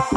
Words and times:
Hey 0.00 0.08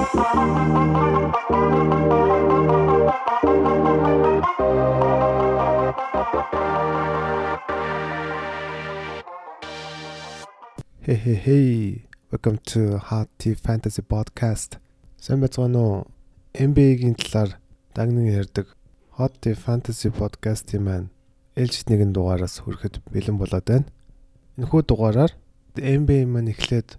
hey 11.16 11.36
hey. 11.36 12.08
Welcome 12.32 12.60
to 12.72 12.98
Hot 12.98 13.28
Tea 13.38 13.56
Fantasy 13.56 14.00
Podcast. 14.08 14.80
Сайн 15.20 15.44
байцгаана 15.44 15.80
уу? 15.84 16.08
NBA-гийн 16.56 17.20
талаар 17.20 17.60
дагнан 17.92 18.32
ярьдаг 18.32 18.72
Hot 19.20 19.36
Tea 19.44 19.60
Fantasy 19.60 20.08
Podcast-ийн 20.16 20.84
маань 20.88 21.12
ээлжид 21.60 21.92
нэгэн 21.92 22.16
дугаараас 22.16 22.64
хүрэхэд 22.64 23.04
бэлэн 23.12 23.36
болоод 23.36 23.68
байна. 23.68 23.92
Энэхүү 24.56 24.88
дугаараар 24.88 25.36
NBA 25.76 26.24
маань 26.32 26.56
эхлээд 26.56 26.96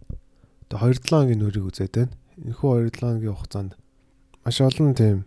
одоо 0.69 0.93
2-7 0.93 1.09
хоногийн 1.09 1.41
нүрийг 1.41 1.65
үзээд 1.73 1.97
байна. 1.97 2.13
Энэхүү 2.35 2.91
2-7 2.91 2.99
хоногийн 2.99 3.37
хугацаанд 3.39 3.73
маш 4.43 4.59
олон 4.59 4.91
тийм 4.99 5.19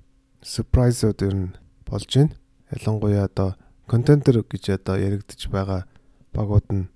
surprise-ууд 0.43 1.19
ер 1.23 1.35
нь 1.39 1.55
болж 1.87 2.11
байна. 2.11 2.35
Ялангуяа 2.67 3.31
одоо 3.31 3.55
контентер 3.87 4.43
гэж 4.43 4.75
одоо 4.75 4.99
яригдчих 4.99 5.47
байгаа 5.47 5.87
багууд 6.35 6.67
нь 6.75 6.91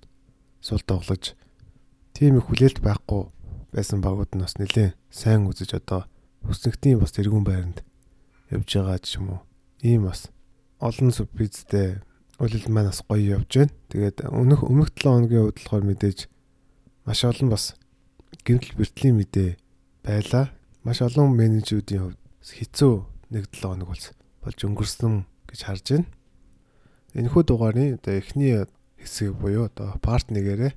сул 0.60 0.84
тоглож 0.84 1.32
тийм 2.12 2.36
их 2.38 2.52
хүлээлт 2.52 2.84
байхгүй 2.84 3.32
байсан 3.72 4.04
багууд 4.04 4.36
нь 4.36 4.44
бас 4.44 4.60
нэлээд 4.60 5.00
сайн 5.08 5.48
үзэж 5.48 5.80
одоо 5.80 6.04
хүснэгтийн 6.44 7.00
бас 7.00 7.16
тэргүүн 7.16 7.48
байранд 7.48 7.80
явж 8.52 8.68
байгаа 8.68 9.00
ч 9.00 9.16
юм 9.16 9.40
уу. 9.40 9.42
Ийм 9.80 10.12
бас 10.12 10.28
олон 10.84 11.16
сюрпризтэй 11.16 12.04
үлэл 12.36 12.68
маань 12.68 12.92
бас 12.92 13.00
гоё 13.08 13.40
явж 13.40 13.48
байна. 13.48 13.74
Тэгээд 13.88 14.28
өмнөх 14.28 14.68
өмнөх 14.68 14.92
7 14.92 15.08
хоногийн 15.08 15.44
хувьд 15.48 15.56
болохоор 15.56 15.84
мэдээж 15.88 16.20
маш 17.08 17.24
олон 17.24 17.48
бас 17.48 17.80
гэмтэл 18.44 18.76
бэртлийн 18.76 19.16
мэдээ 19.16 19.61
байлаа. 20.04 20.50
Маш 20.84 21.02
олон 21.06 21.38
менежүүдийн 21.38 22.02
хувьд 22.02 22.20
хэцүү 22.42 22.94
нэг 23.32 23.46
7 23.54 23.70
хоног 23.70 23.88
болж 23.94 24.06
болж 24.42 24.60
өнгөрсөн 24.66 25.14
гэж 25.46 25.60
харж 25.62 25.86
байна. 25.94 26.10
Энэхүү 27.14 27.44
дугаарын 27.46 27.96
одоо 28.02 28.14
эхний 28.18 28.58
хэсэг 28.98 29.38
буюу 29.38 29.70
одоо 29.70 29.94
парт 30.02 30.34
нэгээрээ 30.34 30.74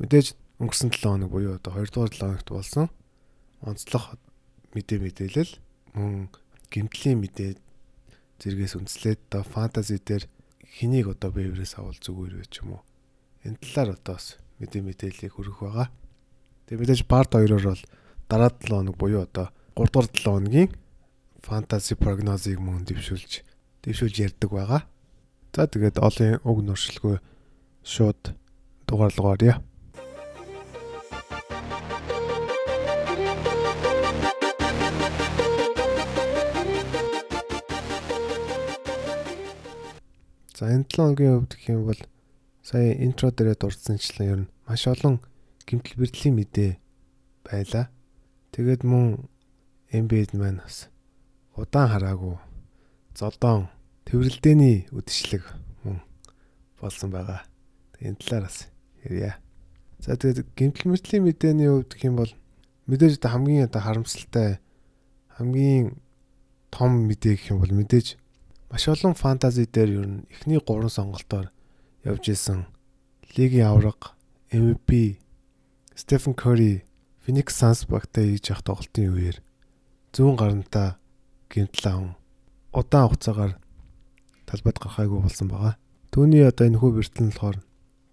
мэдээж 0.00 0.36
өнгөрсөн 0.60 0.92
7 0.92 1.16
хоног 1.16 1.30
буюу 1.32 1.56
одоо 1.56 1.72
2 1.80 1.88
дугаар 1.96 2.12
7 2.12 2.20
хоногт 2.28 2.48
болсон 2.52 2.86
онцлог 3.64 4.20
мэдээ 4.76 4.98
мэдээлэл 5.00 5.52
мөн 5.96 6.28
гимтлийн 6.68 7.20
мэдээ 7.24 7.56
зэргээс 8.40 8.74
үндэслээд 8.76 9.20
одоо 9.32 9.42
фэнтези 9.48 9.96
дээр 10.02 10.24
хэнийг 10.76 11.14
одоо 11.14 11.30
бэврээс 11.32 11.78
авал 11.78 11.96
зүгээр 11.96 12.34
вэ 12.42 12.46
ч 12.48 12.64
юм 12.64 12.76
уу. 12.76 12.82
Энэ 13.44 13.60
талаар 13.60 13.96
одоо 13.96 14.16
бас 14.16 14.40
мэдээ 14.58 14.82
мэдээллийг 14.82 15.32
хүргэх 15.36 15.60
байгаа. 15.60 15.88
Тэгээ 16.66 16.80
мэдээж 16.80 17.02
парт 17.06 17.30
2-оор 17.36 17.64
бол 17.70 17.82
дараа 18.32 18.48
7 18.48 18.72
хоног 18.72 18.96
буюу 18.96 19.22
одоо 19.28 19.52
3 19.76 19.92
дугаар 19.92 20.08
7 20.08 20.24
хоногийн 20.24 20.70
фэнтези 21.44 21.94
прогнозыг 22.00 22.56
мөн 22.64 22.88
дэвшүүлж 22.88 23.44
дэвшүүлж 23.84 24.16
ярьдаг 24.24 24.50
байгаа. 24.56 24.82
За 25.52 25.68
тэгээд 25.68 26.00
олон 26.00 26.40
уг 26.40 26.58
нуршилгүй 26.64 27.20
шууд 27.84 28.32
дугаарлуугаар 28.88 29.42
яа. 29.52 29.56
За 40.56 40.72
энэ 40.72 40.88
7 40.88 40.96
хоногийн 40.96 41.36
хувьд 41.36 41.52
гэх 41.52 41.68
юм 41.68 41.84
бол 41.84 42.00
сая 42.64 42.96
интро 42.96 43.28
дээрээ 43.28 43.60
дурдсанчлан 43.60 44.28
ер 44.32 44.40
нь 44.40 44.50
маш 44.64 44.88
олон 44.88 45.20
гимтэл 45.68 46.00
бэрдлийн 46.00 46.32
мэдээ 46.40 46.80
байла. 47.44 47.92
Тэгээд 48.52 48.84
мөн 48.84 49.32
MB-д 49.88 50.36
маань 50.36 50.60
бас 50.60 50.92
удаан 51.56 51.88
хараагүй 51.88 52.36
зодон 53.16 53.72
төврөлдөөний 54.04 54.92
үдшилэг 54.92 55.40
мөн 55.88 56.04
болсон 56.76 57.08
байгаа. 57.16 57.48
Энэ 58.04 58.20
талаар 58.20 58.52
бас 58.52 58.68
ярья. 59.08 59.40
За 60.04 60.20
тэгээд 60.20 60.52
гимтэл 60.52 60.92
бэрдлийн 60.92 61.24
мэдээний 61.24 61.68
хувьд 61.72 61.96
гэх 61.96 62.04
юм 62.04 62.16
бол 62.20 62.32
мэдээж 62.92 63.24
одоо 63.24 63.30
хамгийн 63.32 63.72
одоо 63.72 63.80
харамсалтай 63.80 64.60
хамгийн 65.40 65.96
том 66.68 67.08
мэдээ 67.08 67.40
гэх 67.40 67.56
юм 67.56 67.64
бол 67.64 67.72
мэдээж 67.72 68.20
маш 68.68 68.84
олон 68.84 69.16
фэнтези 69.16 69.64
дээр 69.64 69.90
ер 69.96 70.06
нь 70.12 70.28
эхний 70.28 70.60
3 70.60 70.92
сонголтоор 70.92 71.48
явж 72.04 72.24
исэн 72.28 72.68
лигийн 73.32 73.72
авраг 73.72 74.12
MVP 74.52 75.16
Стефен 75.96 76.36
Curry 76.36 76.84
Phoenix 77.22 77.54
Suns 77.54 77.86
багтаа 77.86 78.26
хийж 78.26 78.50
явах 78.50 78.66
тоглолтын 78.66 79.14
үеэр 79.14 79.38
зүүн 80.10 80.36
гарантаа 80.36 80.98
гинтлээ 81.48 82.18
удаан 82.72 83.06
хугацаагаар 83.08 83.52
талбайд 84.48 84.78
гарахаагүй 84.80 85.20
болсон 85.22 85.48
байгаа. 85.48 85.74
Түүний 86.12 86.44
одоо 86.44 86.66
энэ 86.66 86.80
хүү 86.80 86.90
бэртэл 86.98 87.22
нь 87.22 87.30
болохоор 87.32 87.58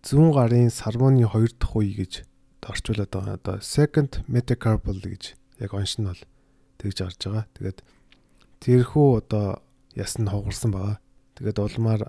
зүүн 0.05 0.31
гарын 0.35 0.69
сармоны 0.69 1.25
2 1.25 1.57
дахь 1.57 1.75
үе 1.75 1.91
гэж 1.95 2.13
орчуулад 2.69 3.11
байгаа. 3.11 3.35
Одоо 3.39 3.55
second 3.63 4.21
metacarpal 4.27 4.99
гэж 4.99 5.35
яг 5.59 5.71
онш 5.73 5.97
нь 5.97 6.07
бол 6.07 6.21
тэгж 6.77 6.97
гарч 7.01 7.19
байгаа. 7.25 7.45
Тэгээд 7.57 7.79
тэрхүү 8.61 9.09
одоо 9.19 9.59
яс 9.95 10.15
нь 10.21 10.29
хугарсан 10.29 10.71
байгаа. 10.71 10.97
Тэгээд 11.35 11.59
улмаар 11.59 12.01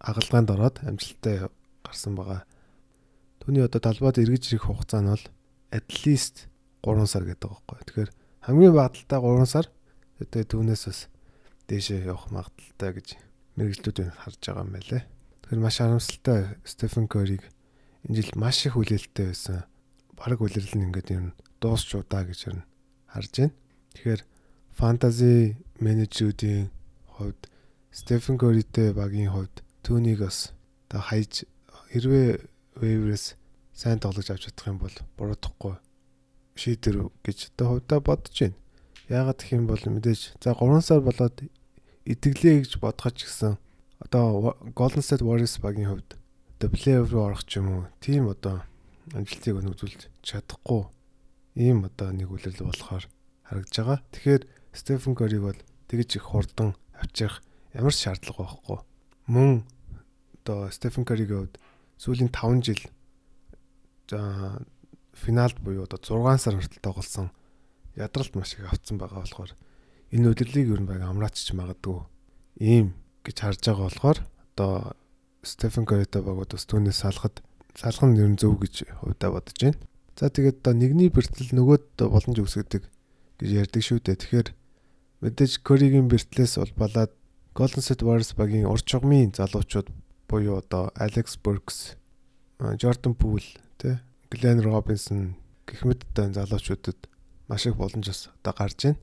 агалгаанд 0.00 0.48
ороод 0.54 0.76
амжилттай 0.86 1.50
гарсан 1.84 2.14
байгаа. 2.14 2.46
Түүний 3.42 3.64
одоо 3.66 3.80
талбайд 3.82 4.22
эргэж 4.22 4.54
ирэх 4.54 4.70
хугацаа 4.70 5.02
нь 5.02 5.12
бол 5.12 5.24
at 5.70 5.88
least 6.06 6.48
3 6.82 7.06
сар 7.06 7.24
гэдэг 7.28 7.48
байхгүй. 7.48 7.78
Тэгэхээр 7.84 8.10
хамгийн 8.46 8.74
багадaltaй 8.74 9.20
3 9.20 9.46
сар 9.46 9.66
тэгээд 10.18 10.50
түүнээс 10.52 10.82
бас 10.88 11.00
дээшээ 11.68 12.08
явах 12.08 12.30
магадaltaй 12.32 12.90
гэж 12.96 13.08
мэрэгжлүүд 13.58 13.98
харж 14.16 14.40
байгаа 14.40 14.64
юм 14.64 14.72
байлээ. 14.72 15.02
Тэгэхээр 15.42 15.64
маш 15.64 15.76
харамсалтай 15.78 16.40
Стефен 16.64 17.06
Кориг 17.08 17.42
энэ 18.06 18.16
жил 18.16 18.30
маш 18.36 18.64
их 18.64 18.74
хүлээлттэй 18.78 19.26
байсан. 19.34 19.66
Бараг 20.16 20.40
үлрэл 20.40 20.74
нь 20.78 20.86
ингээд 20.88 21.08
юм 21.12 21.26
дуусч 21.60 21.94
удаа 21.98 22.24
гэж 22.24 22.56
харж 23.10 23.32
байна. 23.36 23.54
Тэгэхээр 23.94 24.22
фэнтези 24.78 25.58
менежерүүдийн 25.82 26.70
хувьд 27.18 27.50
Стефен 27.90 28.38
Коритэй 28.38 28.94
багийн 28.94 29.34
хувьд 29.34 29.66
түүнийг 29.82 30.22
бас 30.22 30.54
та 30.88 31.02
хайж 31.02 31.44
хэрвээ 31.90 32.46
вейврээс 32.78 33.34
сайн 33.78 34.02
тоглож 34.02 34.26
авч 34.26 34.50
чадах 34.50 34.66
юм 34.66 34.78
бол 34.82 34.96
буруудахгүй 35.14 35.78
шийдэр 36.58 37.14
гэж 37.22 37.54
одоо 37.54 37.78
хувьдаа 37.78 38.00
бодож 38.02 38.34
байна. 38.34 38.58
Яагаад 39.06 39.38
гэх 39.38 39.54
юм 39.54 39.70
бол 39.70 39.78
мэдээж 39.78 40.34
за 40.42 40.50
3 40.58 40.82
сар 40.82 41.00
болоод 41.06 41.46
итгэлээ 42.02 42.66
гэж 42.66 42.82
бодгоч 42.82 43.22
гисэн 43.22 43.54
одоо 44.02 44.58
Golden 44.74 45.06
State 45.06 45.22
Warriors 45.22 45.62
багийн 45.62 45.94
хувьд 45.94 46.18
одоо 46.58 46.68
плей-офф 46.74 47.14
руу 47.14 47.30
орох 47.30 47.46
ч 47.46 47.62
юм 47.62 47.70
уу 47.70 47.82
тийм 48.02 48.26
одоо 48.26 48.66
амжилтыг 49.14 49.62
өнөглүүлж 49.62 50.10
чадахгүй 50.26 50.90
ийм 51.54 51.86
одоо 51.86 52.10
нэг 52.10 52.34
үлрэл 52.34 52.66
болохоор 52.66 53.06
харагдж 53.46 53.74
байгаа. 53.78 54.02
Тэгэхээр 54.10 54.42
Стефен 54.74 55.14
Кориг 55.14 55.40
бол 55.46 55.60
тэгж 55.86 56.18
их 56.18 56.26
хурдан 56.26 56.74
авчрах 56.98 57.46
ямар 57.70 57.94
ч 57.94 58.10
шаардлага 58.10 58.42
байхгүй. 58.42 58.78
Мөн 59.30 59.62
одоо 60.42 60.66
Стефен 60.74 61.06
Каригийн 61.06 61.46
хувьд 61.46 61.62
сүүлийн 62.02 62.34
5 62.34 62.66
жил 62.66 62.82
финалд 65.14 65.58
буюу 65.60 65.84
одоо 65.84 65.98
6 65.98 66.38
сар 66.42 66.54
хүртэл 66.56 66.84
тоглосон 66.84 67.30
ядралт 67.96 68.34
маш 68.34 68.54
их 68.54 68.72
авцсан 68.72 68.98
байгаа 68.98 69.24
болохоор 69.24 69.52
энэ 70.12 70.30
өдрлийг 70.32 70.68
ер 70.72 70.80
нь 70.80 70.90
баг 70.90 71.02
амраачч 71.02 71.52
магадгүй 71.52 72.06
ийм 72.60 72.94
гэж 73.24 73.36
харж 73.40 73.60
байгаа 73.64 73.88
болохоор 73.90 74.18
одоо 74.54 74.96
Стефен 75.42 75.86
Каритай 75.86 76.22
багууд 76.22 76.52
бас 76.54 76.66
түүнээс 76.66 77.02
салахад 77.02 77.42
салах 77.74 78.04
нь 78.06 78.18
ер 78.18 78.28
нь 78.30 78.40
зөв 78.40 78.58
гэж 78.58 78.90
хувьдаа 79.00 79.30
бодож 79.34 79.58
байна. 79.58 79.78
За 80.18 80.30
тэгээд 80.30 80.66
одоо 80.66 80.74
нэгний 80.74 81.10
бэртэл 81.14 81.54
нөгөөд 81.54 81.86
боломж 82.10 82.38
үүсгэдэг 82.42 82.82
гэж 83.38 83.50
ярьдаг 83.54 83.82
шүү 83.86 84.02
дээ. 84.02 84.18
Тэгэхээр 84.18 84.48
Мэдээж 85.18 85.66
Коригийн 85.66 86.06
бэртлээс 86.06 86.62
улбалаад 86.62 87.10
Golden 87.50 87.82
State 87.82 88.06
Warriors 88.06 88.38
багийн 88.38 88.70
урд 88.70 88.86
чугмын 88.86 89.34
залуучууд 89.34 89.90
буюу 90.30 90.62
одоо 90.62 90.94
Alex 90.94 91.34
Burks, 91.42 91.98
Jordan 92.78 93.18
Poole, 93.18 93.58
тэ 93.78 94.00
Glenn 94.30 94.60
Robinson 94.60 95.38
гэх 95.66 95.84
мэт 95.86 96.04
одоо 96.12 96.32
залуучуудад 96.34 96.98
маш 97.48 97.66
их 97.66 97.76
боломж 97.76 98.06
бас 98.06 98.28
одоо 98.42 98.54
гарч 98.58 98.84
байна. 98.84 98.98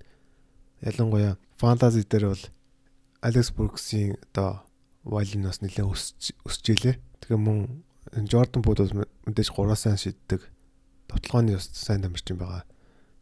Ялангуяа 0.82 1.38
фэнтези 1.58 2.04
дээр 2.04 2.26
бол 2.30 2.44
Alex 3.22 3.56
Burks-ийн 3.56 4.18
одоо 4.30 4.62
вайлын 5.04 5.50
бас 5.50 5.62
нэлээд 5.62 5.90
өсч 5.90 6.36
өсч 6.46 6.66
илээ. 6.70 6.96
Тэгээ 7.22 7.40
мөн 7.42 7.82
Jordan 8.30 8.62
Poole 8.62 8.86
бас 8.86 8.94
мэдээж 9.26 9.50
3 9.50 9.76
сайн 9.76 9.98
шиддэг. 9.98 10.42
Тоглооны 11.10 11.58
бас 11.58 11.70
сайн 11.74 12.06
дамжиж 12.06 12.38
байгаа. 12.38 12.64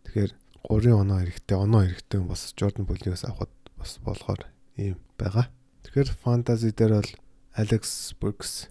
Тэгэхээр 0.04 0.32
3 0.68 0.92
оноо 0.92 1.24
эрэхтэй 1.24 1.58
оноо 1.58 1.88
эрэхтэй 1.88 2.20
бас 2.24 2.52
Jordan 2.58 2.84
Poole-ээс 2.88 3.24
авахд 3.24 3.52
бас 3.80 4.00
болохоор 4.04 4.48
ийм 4.76 5.00
байгаа. 5.16 5.48
Тэгэхээр 5.88 6.10
фэнтези 6.20 6.72
дээр 6.76 7.00
бол 7.00 7.12
Alex 7.56 8.16
Burks, 8.20 8.68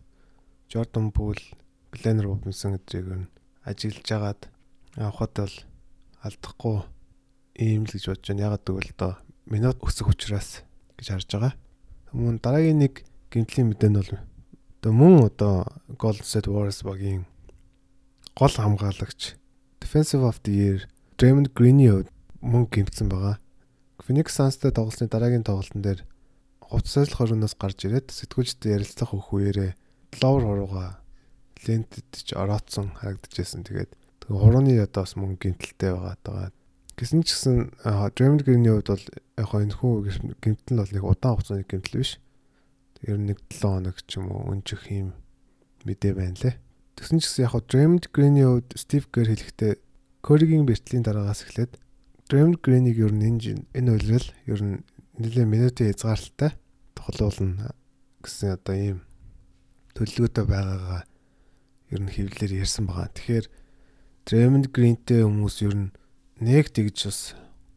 Jordan 0.69 1.13
Poole, 1.13 1.41
Glenn 1.93 2.25
Robinson 2.25 2.81
гэдрийг 2.81 3.09
нь 3.13 3.31
ажиглаж 3.69 4.09
агаад 4.09 4.41
авахд 4.97 5.37
бол 5.37 5.57
алдахгүй 6.25 6.77
ийм 7.61 7.85
л 7.85 7.93
гэж 7.93 8.05
бодож 8.09 8.27
байна. 8.29 8.45
Ягаад 8.49 8.65
гэвэл 8.65 8.95
одоо 8.97 9.13
минут 9.47 9.79
өсөх 9.85 10.09
учраас 10.09 10.65
гэж 10.97 11.07
харж 11.13 11.29
байгаа. 11.37 11.55
Мөн 12.17 12.41
дараагийн 12.41 12.81
нэг 12.81 13.05
гэмтлийн 13.29 13.69
мэдээ 13.71 13.91
нь 13.93 13.99
бол 14.01 14.13
одоо 14.81 14.93
мөн 14.93 15.15
одоо 15.29 15.69
Golden 16.01 16.25
State 16.25 16.49
Warriors 16.49 16.81
багийн 16.81 17.29
гол 18.35 18.55
хамгаалагч 18.57 19.37
Defensive 19.81 20.25
of 20.25 20.41
the 20.43 20.53
Year 20.53 20.79
Draymond 21.21 21.53
Green-ийн 21.53 22.09
мөн 22.41 22.67
гэмтсэн 22.73 23.13
байгаа. 23.13 23.37
Phoenix 24.03 24.35
Suns-тай 24.35 24.73
тоглосны 24.73 25.07
дараагийн 25.07 25.47
тоглолтын 25.47 25.83
дээр 25.85 26.01
хувцас 26.59 27.13
хоригноос 27.15 27.55
гарч 27.55 27.87
ирээд 27.87 28.11
сэтгүүлчтэй 28.11 28.75
ярилцлах 28.81 29.15
өгөх 29.15 29.31
үеэрээ 29.31 29.71
ловер 30.25 30.43
хурууга 30.49 31.02
лентед 31.69 32.09
ч 32.13 32.35
ороодсон 32.35 32.95
харагдчихсэн. 32.97 33.65
Тэгээд 33.67 33.93
тэгээ 34.23 34.39
хурууны 34.39 34.75
одоо 34.83 35.03
бас 35.03 35.15
мөн 35.17 35.39
гэмтэлтэй 35.39 35.91
байгаа 35.95 36.17
даа. 36.25 36.51
Гэсэн 36.97 37.23
ч 37.25 37.35
гэсэн 37.35 37.57
Draymond 38.15 38.43
Green-ийн 38.45 38.79
хувьд 38.79 38.91
бол 38.93 39.07
яг 39.39 39.47
хоо 39.49 39.61
энэ 39.65 39.77
хүү 39.79 39.93
гэмтэл 40.43 40.73
нь 40.77 40.81
бол 40.83 40.93
нэг 40.93 41.05
удаан 41.05 41.33
хугацааны 41.39 41.65
гэмтэл 41.65 41.99
биш. 41.99 42.13
Ер 43.03 43.19
нь 43.19 43.33
нэг 43.33 43.39
7 43.51 43.83
хоног 43.83 43.97
ч 44.07 44.11
юм 44.21 44.31
уу 44.31 44.53
өнжих 44.53 44.87
юм 44.93 45.17
мэдээ 45.89 46.13
байна 46.15 46.39
лээ. 46.39 46.55
Тэгсэн 46.99 47.19
ч 47.19 47.27
гэсэн 47.27 47.45
яг 47.49 47.53
хоо 47.57 47.63
Draymond 47.65 48.05
Green-ийн 48.13 48.49
хувьд 48.63 48.71
Steve 48.77 49.07
Kerr 49.11 49.29
хэлэхдээ 49.33 49.73
Curry-гийн 50.23 50.69
бэртлийн 50.69 51.03
дараагаас 51.03 51.43
эхлээд 51.43 51.81
Draymond 52.31 52.63
Green-ийг 52.63 52.99
ер 53.03 53.11
нь 53.11 53.27
энэ 53.27 53.67
энэ 53.75 53.91
үйлрэл 53.97 54.29
ер 54.47 54.61
нь 54.63 54.85
нэлээд 55.19 55.49
минутын 55.51 55.91
хязгаарлалтай 55.91 56.51
тоглуулна 56.95 57.75
гэсэн 58.23 58.55
одоо 58.55 58.75
ийм 58.77 58.99
төлөвлөгөөтэй 59.97 60.45
байгаагаа 60.47 61.03
ер 61.93 62.01
нь 62.01 62.11
хэвлэлээр 62.11 62.65
ярьсан 62.65 62.89
байгаа. 62.89 63.13
Тэгэхээр 63.13 63.47
Draymond 64.27 64.67
Green-тэй 64.73 65.23
хүмүүс 65.23 65.57
ер 65.69 65.75
нь 65.77 65.89
нэг 66.41 66.73
тэгж 66.73 66.99
бас 67.07 67.21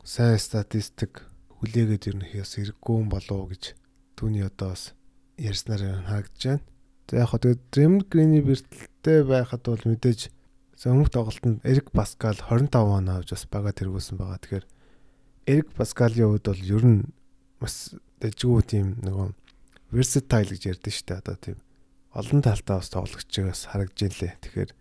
сайн 0.07 0.39
статистик 0.39 1.27
хүлээгээд 1.59 2.07
ер 2.09 2.15
нь 2.17 2.29
хийс 2.31 2.55
хэрэггүй 2.55 2.95
юм 2.95 3.09
болов 3.11 3.51
гэж 3.51 3.75
түүний 4.15 4.47
одоо 4.47 4.73
бас 4.73 4.95
ярьснаар 5.35 6.07
харагдаж 6.07 6.41
байна. 6.47 6.63
За 7.11 7.13
яг 7.21 7.29
хөө 7.29 7.41
тэгээд 7.43 7.61
Draymond 7.75 8.05
Green-ий 8.07 8.43
бэртэлтэй 8.45 9.19
байхад 9.27 9.63
бол 9.67 9.83
мэдээж 9.83 10.31
өмнөх 10.85 11.09
тоглолтод 11.09 11.65
Эрик 11.65 11.91
Паскал 11.91 12.37
25 12.37 12.75
он 12.77 13.09
авч 13.09 13.33
бас 13.33 13.45
бага 13.49 13.73
тэргүүлсэн 13.73 14.17
байгаа. 14.17 14.39
Тэгэхээр 14.39 14.65
Эрик 15.45 15.69
Паскалийн 15.73 16.29
хувьд 16.29 16.45
бол 16.45 16.61
ер 16.61 16.85
нь 16.85 17.01
бас 17.59 17.95
дэжгүй 18.21 18.61
тийм 18.63 18.87
нөгөө 19.01 19.33
versatile 19.93 20.53
гэж 20.53 20.61
ярьдэн 20.77 20.93
шүү 20.93 21.05
дээ. 21.09 21.21
Одоо 21.21 21.35
тийм 21.41 21.57
олон 22.15 22.39
талтай 22.41 22.79
бас 22.79 22.89
тоглогч 22.89 23.27
байгаас 23.27 23.61
харагдж 23.67 23.99
илээ. 24.07 24.33
Тэгэхээр 24.39 24.71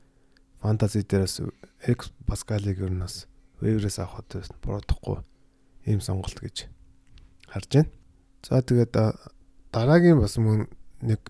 фэнтези 0.63 1.03
дээрээс 1.03 1.37
Эрик 1.83 2.07
Паскалыг 2.31 2.79
ер 2.79 2.95
нь 2.95 3.03
бас 3.03 3.27
вейврээс 3.59 3.99
авахд 3.99 4.31
буруудахгүй 4.63 5.19
ийм 5.91 5.99
сонголт 5.99 6.39
гэж 6.39 6.71
харж 7.51 7.71
байна. 7.75 7.91
За 8.47 8.63
тэгээд 8.63 8.95
дараагийн 9.75 10.23
бас 10.23 10.39
мөн 10.39 10.71
нэг 11.03 11.21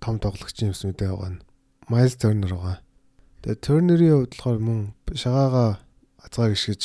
том 0.00 0.16
тоглогчийн 0.16 0.72
юмс 0.72 0.88
мэдээ 0.88 1.12
байгаа 1.12 1.30
нь 1.36 1.44
Miles 1.92 2.16
Turner 2.16 2.52
байгаа. 2.56 2.78
Тэгээд 3.44 3.60
Turner-ийн 3.60 4.16
хувьд 4.16 4.32
болохоор 4.32 4.58
мөн 4.64 4.80
шагаага 5.12 5.78
азгаа 6.24 6.48
гიშгэж 6.56 6.82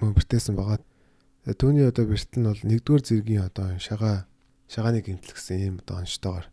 мөн 0.00 0.12
бэртээсэн 0.12 0.54
байгаа. 0.54 0.78
Түүний 1.48 1.88
одоо 1.88 2.04
бэртэл 2.04 2.36
нь 2.36 2.48
бол 2.52 2.62
нэгдүгээр 2.68 3.02
зэргийн 3.08 3.46
одоо 3.48 3.80
шагаа 3.80 4.28
шагааны 4.68 5.00
гэмтэл 5.00 5.32
гэсэн 5.32 5.56
ийм 5.56 5.74
одоо 5.80 6.04
онцтойгоор 6.04 6.46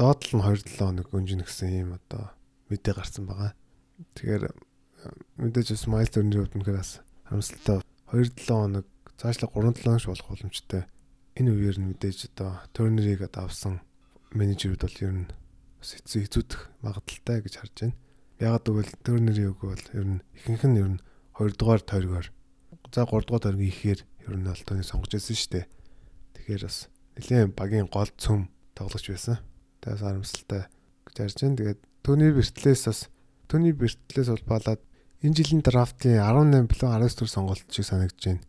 доотлол 0.00 0.40
нь 0.40 0.44
27 0.48 0.80
хоног 0.80 1.08
өнжинэ 1.12 1.44
гэсэн 1.44 1.68
ийм 1.76 1.90
одоо 1.92 2.32
мэдээ 2.72 2.96
гарсан 2.96 3.28
байгаа. 3.28 3.52
Тэгэхээр 4.16 4.48
мэдээж 5.36 5.68
бас 5.76 5.84
Miles 5.92 6.08
Turner-ийн 6.16 6.40
хувьд 6.48 6.56
үнэхээр 6.56 6.80
бас 6.80 7.04
харамсалтай 7.28 7.84
2-7 8.08 8.48
хоног 8.48 8.86
цаашлаа 9.20 9.52
3-7 9.52 9.84
хоног 9.84 10.08
болох 10.08 10.28
боломжтой. 10.32 10.82
Энэ 11.36 11.52
үеэр 11.52 11.76
нь 11.84 11.88
мэдээж 11.92 12.32
одоо 12.32 12.64
Turner-ийг 12.72 13.20
одоо 13.28 13.44
авсан 13.44 13.84
менежерүүд 14.32 14.80
бол 14.88 14.98
ер 15.04 15.12
нь 15.12 15.28
бас 15.76 15.90
хэцүү 15.92 16.20
хэцүүдэх 16.24 16.60
магадaltaй 16.80 17.38
гэж 17.44 17.54
харж 17.60 17.76
байна. 17.84 18.00
Ягаад 18.40 18.64
гэвэл 18.64 18.92
Turner-ийн 19.04 19.52
үг 19.52 19.60
бол 19.60 19.84
ер 19.92 20.06
нь 20.16 20.24
ихэнх 20.32 20.64
нь 20.64 20.80
ер 20.80 20.88
нь 20.96 21.00
2 21.36 21.60
дугаар 21.60 21.84
тойргоор 21.84 22.32
за 22.88 23.04
3 23.04 23.28
дугаар 23.28 23.44
тойргийн 23.44 23.68
ихээр 23.68 24.00
ер 24.00 24.32
нь 24.32 24.48
бол 24.48 24.64
тооны 24.64 24.80
сонгож 24.80 25.12
байсан 25.12 25.36
шүү 25.36 25.52
дээ. 25.60 25.66
Тэгэхээр 26.40 26.62
бас 26.64 26.88
нэлийн 27.20 27.52
багийн 27.52 27.88
гол 27.92 28.08
цөм 28.16 28.48
тоглож 28.72 29.04
байсан. 29.04 29.44
Тэгээс 29.80 30.02
харамсалтай 30.04 30.62
гэж 31.06 31.16
харж 31.16 31.36
байна. 31.40 31.56
Тэгээд 31.56 31.80
түүний 32.04 32.30
бэртлээс 32.36 32.82
бас 32.88 33.00
түүний 33.48 33.74
бэртлээс 33.74 34.28
улбалаад 34.30 34.80
энэ 35.24 35.36
жилийн 35.36 35.62
драфтын 35.64 36.20
18 36.20 36.68
плюс 36.68 36.84
19 36.84 37.18
төр 37.18 37.28
сонголт 37.28 37.66
шиг 37.68 37.84
санагдаж 37.84 38.24
байна. 38.24 38.44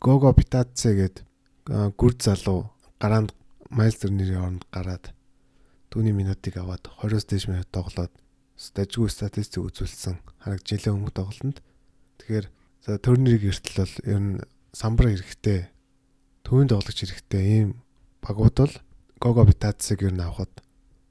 Гого 0.00 0.32
Питаце 0.32 0.94
гээд 0.94 1.16
гүр 1.68 2.14
залуу 2.16 2.72
гараанд 3.00 3.34
Майлстер 3.68 4.10
нэрийн 4.10 4.40
оронд 4.40 4.64
гараад 4.72 5.12
түүний 5.92 6.16
минутыг 6.16 6.56
аваад 6.56 6.88
20-с 7.00 7.26
дээш 7.28 7.44
минут 7.52 7.68
тоглоод 7.68 8.12
стажгүй 8.56 9.12
статистик 9.12 9.64
үзүүлсэн 9.68 10.16
харагдж 10.40 10.68
илээ 10.72 10.94
өмнөх 10.96 11.12
тоглолтод. 11.12 11.60
Тэгэхээр 12.18 12.46
за 12.84 12.98
турнирыг 12.98 13.44
эртэл 13.52 13.84
бол 13.84 13.94
ер 14.08 14.18
нь 14.18 14.32
самбар 14.72 15.12
хэрэгтэй. 15.12 15.68
Төвийн 16.42 16.68
тоглогч 16.72 16.98
хэрэгтэй. 17.04 17.42
Ийм 17.44 17.68
багууд 18.24 18.56
бол 18.56 18.74
Гого 19.18 19.42
Питацыг 19.44 20.02
ер 20.06 20.14
нь 20.14 20.22
авахд 20.22 20.62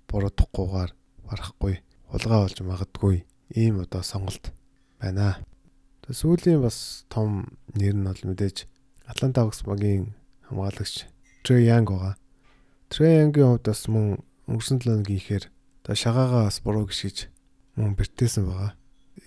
буруудахгүйгээр 0.07 0.92
барахгүй 1.27 1.83
улгаа 2.15 2.48
болж 2.48 2.57
магадгүй 2.63 3.27
ийм 3.51 3.83
одоо 3.83 4.00
сонголт 4.00 4.56
байна. 4.95 5.44
Сүүлийн 6.07 6.63
бас 6.63 7.04
том 7.12 7.59
нэр 7.75 8.00
нь 8.00 8.07
бол 8.07 8.21
мэдээж 8.24 8.63
Атланта 9.12 9.44
Хокс 9.44 9.68
багийн 9.68 10.15
хамгаалагч 10.48 11.04
Трей 11.44 11.68
Янг 11.68 11.92
байгаа. 11.92 12.15
Трей 12.88 13.27
Янгийн 13.27 13.59
хувьд 13.59 13.68
бас 13.68 13.83
мөн 13.92 14.24
өнгөрсөн 14.48 14.80
7 14.80 15.04
өдрийн 15.04 15.19
ихээр 15.19 15.45
одоо 15.83 15.95
шагаагаа 16.00 16.48
бас 16.48 16.63
буруу 16.63 16.88
гიშгэж 16.88 17.27
мөн 17.75 18.00
бэртээсэн 18.00 18.48
байгаа. 18.48 18.71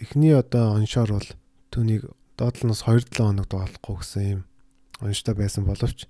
Эхний 0.00 0.32
одоо 0.32 0.80
оншоор 0.80 1.20
бол 1.20 1.28
түүнийг 1.68 2.08
доотлоноос 2.40 2.88
2-7 2.88 3.28
хоног 3.28 3.44
доолохгүй 3.52 3.96
гэсэн 4.00 4.24
юм 4.24 4.42
онцтой 5.04 5.36
байсан 5.36 5.68
боловч 5.68 6.08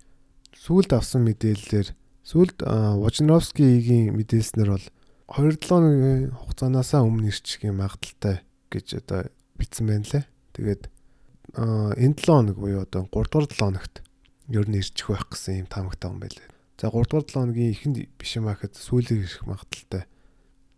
сүүлд 0.54 0.94
авсан 0.94 1.26
мэдээллээр 1.26 1.98
сүүлд 2.26 2.62
Вожновскигийн 2.64 4.14
мэдээлснээр 4.16 4.70
бол 4.70 4.86
2-7 5.30 5.62
хоногийн 5.62 6.34
хугацаанаасаа 6.34 7.06
өмнө 7.06 7.30
ирчих 7.30 7.62
юм 7.64 7.80
магадaltaй 7.80 8.42
гэж 8.70 8.86
одоо 9.00 9.30
битсэн 9.56 9.86
байна 9.86 10.06
лээ. 10.10 10.24
Тэгээд 10.54 10.82
энэ 11.56 12.16
7 12.18 12.26
хоног 12.26 12.56
буюу 12.58 12.82
одоо 12.82 13.06
3 13.06 13.30
дугаар 13.30 13.46
7 13.46 13.56
хоногт 13.56 13.94
ер 14.50 14.66
нь 14.66 14.78
ирчих 14.78 15.06
байх 15.06 15.30
гэсэн 15.30 15.64
юм 15.64 15.68
таамагтай 15.70 16.10
юм 16.10 16.18
байлээ. 16.18 16.48
За 16.82 16.90
3 16.90 17.06
дугаар 17.06 17.26
7 17.26 17.34
хоногийн 17.34 17.72
ихэнд 17.74 17.96
биш 18.18 18.32
юм 18.36 18.50
ахэд 18.50 18.74
сүүлээр 18.74 19.22
ирэх 19.22 19.46
магадaltaй. 19.46 20.04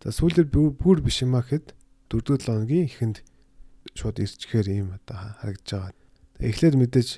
За 0.05 0.09
сүүлээр 0.13 0.47
бүр 0.51 1.01
биш 1.01 1.25
юм 1.25 1.33
ахэд 1.33 1.73
4 2.13 2.21
дугаар 2.21 2.41
7 2.41 2.45
хоногийн 2.45 2.87
ихэнд 2.87 3.17
шууд 3.97 4.17
ирчихээр 4.21 4.67
ийм 4.69 4.87
одоо 4.97 5.17
харагдаж 5.41 5.69
байгаа. 5.69 5.93
Эхлээд 6.39 6.75
мэдээж 6.77 7.09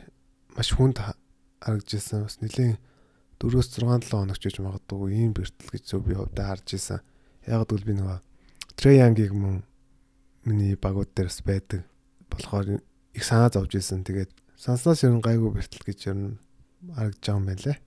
маш 0.56 0.70
хүнд 0.72 0.98
харагдж 1.60 1.90
ирсэн. 1.94 2.24
Бас 2.28 2.40
нэлийн 2.40 2.80
4-өөс 3.40 3.68
6 3.76 3.84
7 3.84 4.12
хоног 4.12 4.38
ч 4.40 4.48
гэж 4.48 4.64
магадгүй 4.64 5.12
ийм 5.16 5.32
бэртэл 5.36 5.72
гэж 5.72 5.84
зөв 5.84 6.08
би 6.08 6.16
хувьдаа 6.16 6.56
харж 6.56 6.68
ирсэн. 6.76 7.00
Яг 7.46 7.68
гэвэл 7.68 7.88
би 7.88 7.94
нөгөө 8.00 8.20
Треянгийг 8.76 9.34
мөн 9.36 9.64
миний 10.44 10.76
багууд 10.76 11.12
дээрс 11.16 11.44
байдаг 11.44 11.84
болохоор 12.32 12.80
их 12.80 13.24
санаа 13.24 13.52
зовж 13.52 13.76
ирсэн. 13.76 14.04
Тэгээд 14.04 14.32
санснаас 14.56 15.04
ер 15.04 15.16
нь 15.16 15.24
гайгүй 15.24 15.52
бэртэл 15.52 15.84
гэж 15.84 16.00
ер 16.12 16.18
нь 16.18 16.38
харагдж 16.96 17.24
байгаа 17.24 17.40
юм 17.40 17.46
байна 17.48 17.64
лээ. 17.64 17.78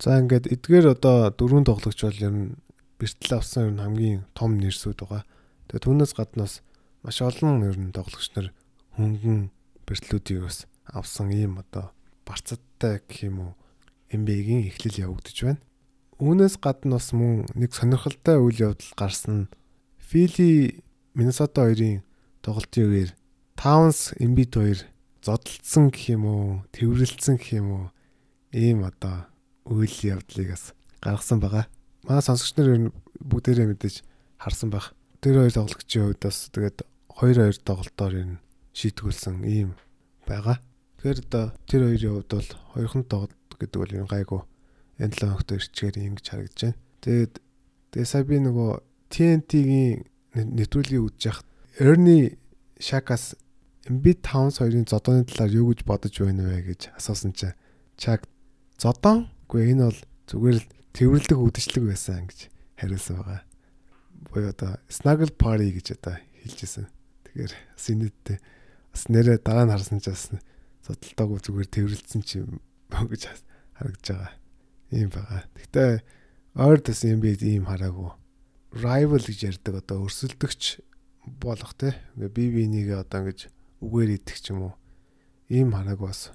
За 0.00 0.20
ингээд 0.20 0.46
эдгээр 0.52 0.86
одоо 0.96 1.32
дөрвөн 1.32 1.64
тоглогч 1.64 2.00
бол 2.04 2.24
ер 2.24 2.34
нь 2.34 2.56
бэртэл 3.00 3.38
авсан 3.40 3.68
ер 3.68 3.72
нь 3.72 3.82
хамгийн 3.84 4.20
том 4.36 4.56
нэрсүүд 4.60 4.98
байгаа. 5.00 5.24
Тэгээд 5.68 5.84
түүнээс 5.84 6.12
гаднаас 6.16 6.54
маш 7.04 7.18
олон 7.20 7.64
ер 7.64 7.76
нь 7.76 7.92
тоглогч 7.92 8.28
нар 8.36 8.52
хөнгөн 8.96 9.52
бэртлүүдийг 9.88 10.44
бас 10.44 10.68
авсан 10.88 11.32
ийм 11.32 11.60
одоо 11.60 11.92
барцадтай 12.24 13.00
гэх 13.04 13.28
юм 13.28 13.36
уу 13.40 13.52
NBA-гийн 14.14 14.70
эхлэл 14.70 15.10
явагдаж 15.10 15.36
байна. 15.42 15.62
Үүнээс 16.22 16.62
гадна 16.62 17.02
бас 17.02 17.10
мөн 17.10 17.50
нэг 17.58 17.74
сонирхолтой 17.74 18.38
үйл 18.38 18.70
явдал 18.70 18.94
гарсан. 18.94 19.50
Фили 19.98 20.80
Миннесота 21.18 21.66
хоёрын 21.66 22.06
тоглолтын 22.46 22.86
үеэр 22.86 23.10
Towns 23.58 24.14
Embiid 24.22 24.54
хоёр 24.54 24.78
зодтолцсон 25.22 25.90
гэх 25.90 26.14
юм 26.14 26.24
уу, 26.26 26.46
тэрвэрлсэн 26.70 27.38
гэх 27.38 27.58
юм 27.58 27.68
уу 27.74 27.84
ийм 28.54 28.86
одоо 28.86 29.26
үйл 29.66 29.96
явдлыг 30.04 30.54
бас 30.54 30.74
гаргасан 31.02 31.40
байгаа. 31.40 31.66
Манай 32.04 32.22
сонсогч 32.22 32.54
нар 32.56 32.92
бүгдээрээ 33.18 33.66
мэдээж 33.72 34.04
харсан 34.38 34.70
байх. 34.70 34.92
Тэр 35.18 35.40
хоёр 35.40 35.54
тоглогчийн 35.54 36.04
хувьд 36.12 36.22
бас 36.22 36.38
тэгээд 36.52 36.78
2-2 37.08 37.64
тоглолтоор 37.64 38.14
энэ 38.14 38.38
шийтгүүлсэн 38.76 39.42
ийм 39.48 39.74
байгаа. 40.28 40.60
Тэгэхээр 41.00 41.20
одоо 41.24 41.44
тэр 41.64 41.82
хоёрын 41.88 42.12
хувьд 42.20 42.30
бол 42.30 42.50
хоёрхан 42.76 43.04
тоглолт 43.08 43.43
гэдэг 43.58 43.78
бол 43.80 43.96
энэ 43.96 44.10
гайгүй 44.10 44.42
энэ 45.02 45.14
7 45.14 45.30
хоногт 45.30 45.50
ирчгээр 45.54 45.96
ингэж 45.98 46.26
харагдаж 46.30 46.60
байна. 46.62 46.78
Тэгээд 47.02 47.34
тэгээ 47.94 48.08
сая 48.08 48.24
би 48.24 48.36
нөгөө 48.40 48.70
TNT-гийн 49.10 50.06
нэвтрүүлгийг 50.34 51.02
үзэж 51.06 51.22
яхад 51.30 51.46
Ernie 51.78 52.38
Shaka-с 52.78 53.34
Embiid 53.86 54.24
Towns 54.24 54.58
хоёрын 54.58 54.88
зодооны 54.88 55.28
талаар 55.28 55.52
юу 55.52 55.70
гэж 55.70 55.84
бодож 55.84 56.14
байна 56.18 56.48
вэ 56.48 56.74
гэж 56.74 56.94
асуусан 56.96 57.36
чинь 57.36 57.54
Чак 58.00 58.26
зодоонгүй 58.80 59.70
энэ 59.70 59.86
бол 59.86 60.00
зүгээр 60.26 60.56
л 60.58 60.66
тэрвэрлэг 60.96 61.38
үдшилэг 61.38 61.84
байсан 61.92 62.26
гэж 62.26 62.50
хариулсан 62.80 63.22
байгаа. 63.22 63.42
Буюу 64.30 64.50
одоо 64.50 64.80
Snuggle 64.90 65.34
Party 65.36 65.70
гэж 65.76 66.00
одоо 66.00 66.18
хэлжсэн. 66.42 66.90
Тэгэхээр 67.28 67.52
бас 67.54 67.86
инээдтэй 67.92 68.38
бас 68.90 69.02
нэрээ 69.12 69.38
дараа 69.44 69.66
нь 69.68 69.74
харсан 69.74 70.00
ч 70.02 70.10
бас 70.10 70.32
зодтолтоогүй 70.86 71.38
зүгээр 71.44 71.68
тэрвэрлсэн 71.70 72.22
ч 72.26 72.42
юм 72.94 73.08
гэж 73.10 73.22
харагдаж 73.74 74.06
байгаа. 74.08 74.32
Ийм 74.94 75.08
байгаа. 75.10 75.42
Гэхдээ 75.58 75.92
юм 77.10 77.20
би 77.20 77.30
ийм 77.34 77.64
хараагүй. 77.66 78.10
Rival 78.74 79.22
гэж 79.22 79.40
ярьдаг 79.50 79.74
одоо 79.82 80.06
өрсөлдөгч 80.06 80.62
болох 81.26 81.74
те. 81.74 81.94
Ингээ 82.14 82.30
би 82.30 82.44
бинийгээ 82.54 83.02
одоо 83.02 83.26
ингэж 83.26 83.50
үгээр 83.82 84.10
идэх 84.18 84.38
ч 84.40 84.54
юм 84.54 84.70
уу. 84.70 84.74
Ийм 85.50 85.74
хараагүй 85.74 86.08
бас 86.08 86.30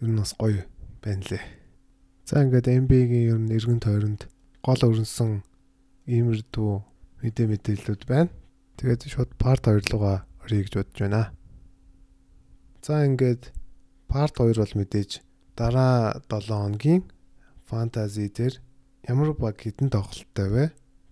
ер 0.00 0.10
нь 0.10 0.18
бас 0.18 0.32
гоё 0.36 0.64
байна 1.02 1.24
лээ. 1.30 1.44
За 2.26 2.42
ингээд 2.42 2.68
NBA-гийн 2.68 3.28
ер 3.32 3.38
нь 3.40 3.52
эргэн 3.52 3.80
тойронд 3.82 4.30
гол 4.62 4.82
өрнсөн 4.82 5.42
иймэрдүү 6.06 6.72
мэдээ 7.22 7.46
мэдээллүүд 7.50 8.02
байна. 8.06 8.30
Тэгээд 8.78 9.10
шууд 9.10 9.30
part 9.38 9.66
2 9.66 9.90
руугаа 9.90 10.26
оръё 10.42 10.62
гэж 10.62 10.74
бодож 10.78 10.98
байна. 11.02 11.34
За 12.82 13.02
ингээд 13.06 13.50
part 14.10 14.34
2 14.38 14.58
бол 14.58 14.74
мэдээж 14.78 15.22
дараа 15.56 16.20
7 16.28 16.48
хоногийн 16.48 17.02
фэнтези 17.68 18.28
дээр 18.28 18.54
ямар 19.08 19.32
баг 19.36 19.60
хідэн 19.60 19.90
тоглолттой 19.92 20.48
вэ? 20.48 20.64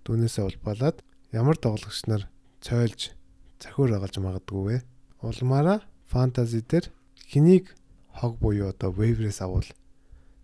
Түүнээсээ 0.04 0.44
улбалаад 0.48 1.04
ямар 1.32 1.56
тоглогч 1.56 2.08
нар 2.08 2.28
цойлж 2.64 3.12
захиур 3.60 3.92
агалж 3.92 4.16
магадгүй 4.20 4.62
вэ? 4.64 4.76
Улмаараа 5.20 5.84
фэнтези 6.08 6.60
дээр 6.64 6.86
хэнийг 7.28 7.76
хог 8.16 8.40
буюу 8.40 8.72
одоо 8.72 8.90
waiver-ээс 8.92 9.40
авал 9.44 9.68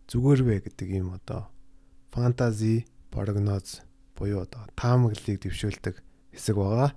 зүгээр 0.09 0.41
вэ 0.45 0.55
гэдэг 0.69 0.89
ийм 0.93 1.17
одоо 1.17 1.49
фэнтези 2.13 2.87
прогноз 3.11 3.83
буюу 4.17 4.45
одоо 4.45 4.69
таамаглалыг 4.77 5.41
дэвшүүлдэг 5.41 5.95
хэсэг 6.33 6.57
байгаа. 6.57 6.91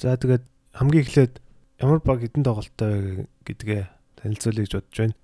За 0.00 0.16
тэгээд 0.16 0.44
хамгийн 0.72 1.04
эхлээд 1.04 1.34
ямар 1.78 2.00
баг 2.00 2.20
хідэн 2.24 2.44
тоглолттой 2.44 3.28
гэдгээ 3.46 3.82
танилцуулъя 4.18 4.64
гэж 4.66 4.72
бодож 4.74 4.98
байна. 4.98 5.16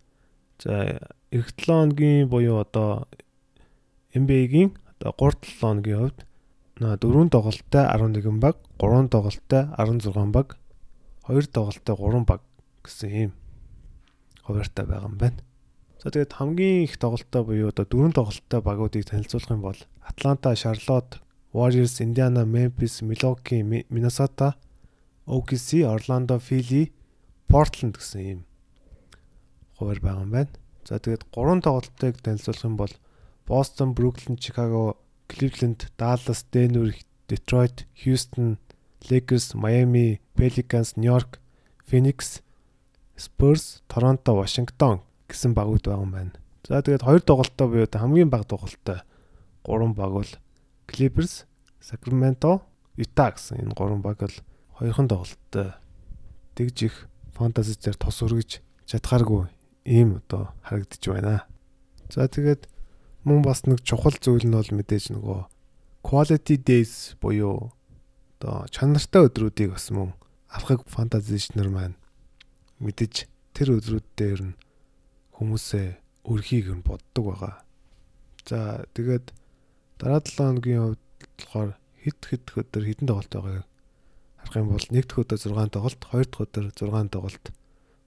За 0.63 1.01
эх 1.31 1.51
7 1.57 1.67
хоногийн 1.67 2.29
буюу 2.29 2.61
одоо 2.61 3.09
NBA-гийн 4.15 4.77
одоо 5.01 5.13
3 5.19 5.47
7 5.47 5.61
хоногийн 5.61 5.99
хувьд 5.99 6.19
дөрвөн 6.79 7.31
тоглолттой 7.31 7.85
11 7.87 8.39
баг, 8.41 8.57
3 8.79 9.09
тоглолттой 9.09 9.63
16 9.79 10.33
баг, 10.33 10.59
2 11.27 11.47
тоглолттой 11.51 11.97
3 11.97 12.25
баг 12.27 12.41
гэсэн 12.83 13.11
ийм 13.11 13.33
хуваартай 14.43 14.85
байгаа 14.87 15.09
юм 15.09 15.19
байна. 15.19 15.41
За 16.03 16.11
тэгээд 16.11 16.37
хамгийн 16.37 16.85
их 16.85 16.99
тоглолттой 16.99 17.43
буюу 17.45 17.69
одоо 17.71 17.87
дөрвөн 17.87 18.13
тоглолттой 18.13 18.61
багуудыг 18.61 19.05
танилцуулах 19.07 19.51
юм 19.51 19.63
бол 19.63 19.79
Атланта, 20.05 20.55
Шарлотт, 20.55 21.23
Warriors, 21.53 22.03
Indiana, 22.03 22.45
Memphis, 22.45 23.01
Milwaukee, 23.01 23.63
Minnesota, 23.63 24.55
OKC, 25.27 25.87
Orlando, 25.89 26.37
Philly, 26.39 26.93
Portland 27.49 27.97
гэсэн 27.97 28.21
ийм 28.21 28.41
хуваар 29.85 30.01
байгаа 30.01 30.25
юм 30.25 30.33
байна. 30.33 30.53
За 30.89 30.97
тэгээд 30.97 31.29
гурван 31.29 31.61
тоглолтыг 31.61 32.25
танилцуулах 32.25 32.65
юм 32.65 32.77
бол 32.81 32.95
Boston, 33.45 33.93
Brooklyn, 33.93 34.41
Chicago, 34.41 34.97
Cleveland, 35.29 35.93
Dallas, 36.01 36.41
Denver, 36.49 36.89
Detroit, 37.29 37.85
Houston, 38.05 38.57
Lakers, 39.11 39.55
Miami, 39.55 40.21
Pelicans, 40.35 40.97
New 40.97 41.13
York, 41.13 41.41
Phoenix, 41.85 42.41
Spurs, 43.17 43.83
Toronto, 43.89 44.33
Washington 44.41 45.05
гэсэн 45.29 45.55
багууд 45.55 45.85
байгаа 45.85 46.05
юм 46.05 46.13
байна. 46.13 46.33
За 46.65 46.81
тэгээд 46.81 47.05
хоёр 47.05 47.21
тоглолттой 47.21 47.67
буюу 47.69 47.89
хамгийн 47.89 48.31
бага 48.31 48.45
тоглолттой 48.45 49.01
гурван 49.65 49.93
баг 49.93 50.11
бол 50.13 50.31
Clippers, 50.89 51.45
Sacramento, 51.81 52.65
Utah 52.97 53.33
гэсэн 53.33 53.61
энэ 53.61 53.77
гурван 53.77 54.01
баг 54.01 54.21
бол 54.21 54.37
хоёрхан 54.79 55.09
тоглолттой 55.09 55.77
тэгж 56.57 56.77
их 56.85 56.95
фэнтези 57.35 57.79
дээр 57.81 57.97
тос 57.99 58.23
өргөж 58.23 58.63
чадхааргүй 58.87 59.51
ийм 59.85 60.21
одоо 60.21 60.53
харагдаж 60.65 61.05
байна. 61.09 61.45
За 62.11 62.29
тэгээд 62.29 62.69
мөн 63.25 63.41
бас 63.45 63.65
нэг 63.69 63.81
чухал 63.85 64.17
зүйл 64.17 64.45
нь 64.49 64.57
бол 64.57 64.71
мэдээж 64.73 65.15
нөгөө 65.15 65.41
quality 66.05 66.57
days 66.61 67.17
буюу 67.21 67.73
одоо 68.41 68.69
чанартай 68.69 69.29
өдрүүдийг 69.29 69.77
бас 69.77 69.89
мөн 69.93 70.13
авахыг 70.49 70.85
фантазичнер 70.89 71.69
маань 71.69 71.97
мэдэж 72.81 73.29
тэр 73.57 73.79
өдрүүд 73.81 74.07
дээр 74.17 74.41
нь 74.53 74.59
хүмүүсээ 75.37 75.89
өрхийг 76.29 76.69
нь 76.73 76.85
боддог 76.85 77.25
байгаа. 77.33 77.55
За 78.45 78.85
тэгээд 78.97 79.33
дараа 80.01 80.21
7 80.21 80.37
хоногийн 80.37 80.83
хувьд 80.85 81.05
болохоор 81.39 81.71
хэд 82.05 82.21
хэд 82.29 82.45
өдөр 82.61 82.85
хэдэн 82.85 83.09
тоглолт 83.09 83.33
байгааг 83.33 83.67
харах 84.45 84.57
юм 84.61 84.69
бол 84.73 84.87
нэг 84.91 85.05
дэх 85.09 85.19
өдөр 85.25 85.39
6 85.41 85.73
тоглолт, 85.73 86.03
хоёр 86.05 86.27
дахь 86.29 86.45
өдөр 86.45 86.65
6 86.77 87.09
тоглолт, 87.09 87.47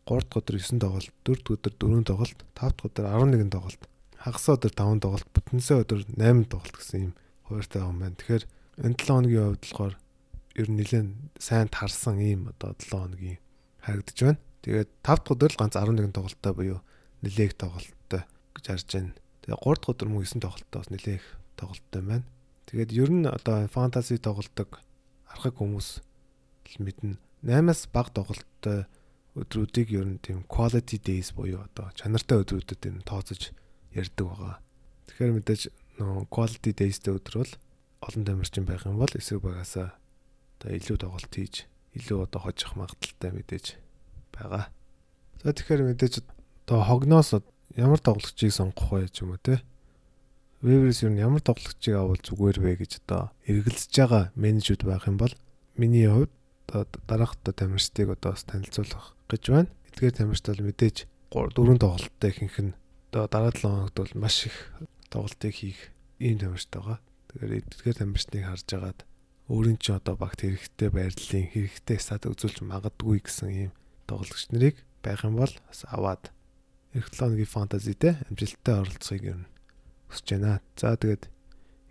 гурав 0.07 0.25
дахь 0.31 0.39
өдөр 0.39 0.55
9 0.63 0.79
тоглолт, 0.79 1.11
дөрөв 1.27 1.43
дэх 1.43 1.53
өдөр 1.59 1.73
4 1.75 2.07
тоглолт, 2.07 2.39
тав 2.55 2.71
дахь 2.71 2.87
өдөр 2.87 3.05
11 3.11 3.51
тоглолт, 3.51 3.81
хагас 4.15 4.45
өдөр 4.47 4.73
5 4.73 5.03
тоглолт, 5.03 5.27
бүтэнсээ 5.35 5.77
өдөр 5.83 5.99
8 6.15 6.47
тоглолт 6.47 6.75
гэсэн 6.79 6.99
юм 7.03 7.13
хуваартай 7.43 7.81
юм 7.83 7.99
байна. 7.99 8.15
Тэгэхээр 8.15 8.43
энэ 8.87 8.95
7 8.95 9.07
хоногийн 9.07 9.45
хувьд 9.51 9.63
болохоор 9.67 9.95
ер 10.55 10.67
нь 10.71 10.77
нэлээд 10.79 11.09
сайн 11.37 11.67
тарсан 11.67 12.17
ийм 12.23 12.49
одоо 12.51 12.71
7 12.79 12.95
хоногийн 12.95 13.39
харагдаж 13.83 14.17
байна. 14.23 14.39
Тэгээд 14.63 14.89
5 15.03 15.03
дахь 15.03 15.33
өдөр 15.35 15.51
л 15.51 15.59
ганц 15.59 15.75
11 15.75 16.15
тоглолттой 16.15 16.53
буюу 16.55 16.79
нэлээх 17.21 17.53
тоглолттой 17.59 18.23
гэж 18.55 18.65
харж 18.67 18.87
байна. 18.95 19.13
Тэгээ 19.43 19.59
3 19.59 19.75
дахь 19.79 19.91
өдөр 19.91 20.09
мөн 20.11 20.23
9 20.23 20.43
тоглолттой 20.43 20.79
бас 20.81 20.89
нэлээх 20.91 21.25
тоглолттой 21.55 22.01
байна. 22.03 22.25
Тэгээд 22.67 22.91
ер 22.91 23.09
нь 23.15 23.25
одоо 23.27 23.67
фэнтези 23.71 24.19
тоглолдог 24.19 24.83
архаг 25.31 25.55
хүмүүс 25.55 26.03
л 26.03 26.77
мэднэ. 26.83 27.15
8-аас 27.47 27.87
бага 27.95 28.11
тоглолттой 28.11 28.91
өдрүүдийг 29.37 29.89
ер 29.93 30.07
нь 30.09 30.17
тийм 30.17 30.41
quality 30.49 30.97
days 30.97 31.29
буюу 31.37 31.61
одоо 31.61 31.93
чанартай 31.93 32.41
өдрүүдэд 32.41 32.89
энэ 32.89 33.05
тооцож 33.05 33.53
ярьдаг 33.93 34.25
байгаа. 34.25 34.55
Тэгэхээр 35.07 35.35
мэдээж 35.37 35.61
нөө 36.01 36.25
quality 36.33 36.71
days-тэй 36.73 37.13
өдөр 37.13 37.35
бол 37.45 37.53
олон 38.01 38.23
тамирчин 38.25 38.65
байх 38.65 38.85
юм 38.85 38.97
бол 38.97 39.13
эсрэг 39.13 39.41
багасаа 39.45 39.97
одоо 40.57 40.69
илүү 40.73 40.97
тоглолт 40.97 41.33
хийж 41.33 41.69
илүү 41.97 42.25
одоо 42.25 42.39
хожих 42.41 42.73
магадaltaй 42.77 43.31
мэдээж 43.33 43.65
байгаа. 44.33 44.69
За 45.41 45.53
тэгэхээр 45.53 45.81
мэдээж 45.93 46.13
одоо 46.65 46.79
хогноос 46.85 47.37
ямар 47.77 48.01
тоглогчийг 48.01 48.53
сонгох 48.53 48.89
вэ 48.93 49.09
ч 49.09 49.25
юм 49.25 49.33
уу 49.33 49.41
те. 49.41 49.61
Weavers 50.61 51.05
юу 51.05 51.13
ямар 51.13 51.41
тоглогчийг 51.41 51.97
авал 51.97 52.21
зүгээр 52.21 52.57
вэ 52.61 52.71
гэж 52.81 53.05
одоо 53.05 53.29
эргэлзэж 53.45 53.93
байгаа 53.97 54.23
менежүүд 54.33 54.81
байх 54.85 55.05
юм 55.09 55.17
бол 55.17 55.33
миний 55.77 56.09
хувьд 56.09 56.33
одоо 56.69 56.85
дараах 57.05 57.37
одоо 57.37 57.53
тамирчдыг 57.53 58.13
одоо 58.13 58.33
бас 58.33 58.45
танилцуулах 58.45 59.16
гэж 59.27 59.43
байна. 59.51 59.71
Эдгээр 59.91 60.15
тамирчд 60.15 60.47
бол 60.51 60.67
мэдээж 60.67 60.97
дөрөв 61.31 61.77
тоглолттой 61.83 62.31
ихэнх 62.31 62.57
нь 62.63 62.73
одоо 63.11 63.27
дараа 63.27 63.51
7 63.51 63.67
хоногт 63.67 63.95
бол 63.95 64.13
маш 64.15 64.47
их 64.47 64.57
тоглолтыг 65.11 65.53
хийх 65.55 65.79
ийм 66.19 66.39
тамирчд 66.39 66.71
байгаа. 66.71 66.99
Тэгэхээр 67.27 67.59
эдгээр 67.63 67.97
тамирчдыг 67.99 68.43
харж 68.43 68.69
агаад 68.75 68.99
өөрийн 69.47 69.79
ч 69.79 69.85
одоо 69.95 70.15
багт 70.19 70.43
хэрэгтэй 70.43 70.89
байрлалын 70.91 71.47
хэрэгтэй 71.51 71.97
стат 71.99 72.27
үзүүлж 72.27 72.63
магадгүй 72.63 73.23
гэсэн 73.23 73.49
ийм 73.51 73.71
тоглогч 74.07 74.51
нарыг 74.51 74.75
байх 75.03 75.23
юм 75.23 75.39
бол 75.39 75.53
бас 75.67 75.79
аваад 75.87 76.31
эх 76.95 77.07
7 77.11 77.31
хоногийн 77.31 77.53
фэнтезитэй 77.55 78.13
амжилттай 78.27 78.75
оролцохыг 78.75 79.23
юм 79.23 79.41
хүсэж 80.11 80.27
байна. 80.35 80.59
За 80.75 80.95
тэгээд 80.95 81.23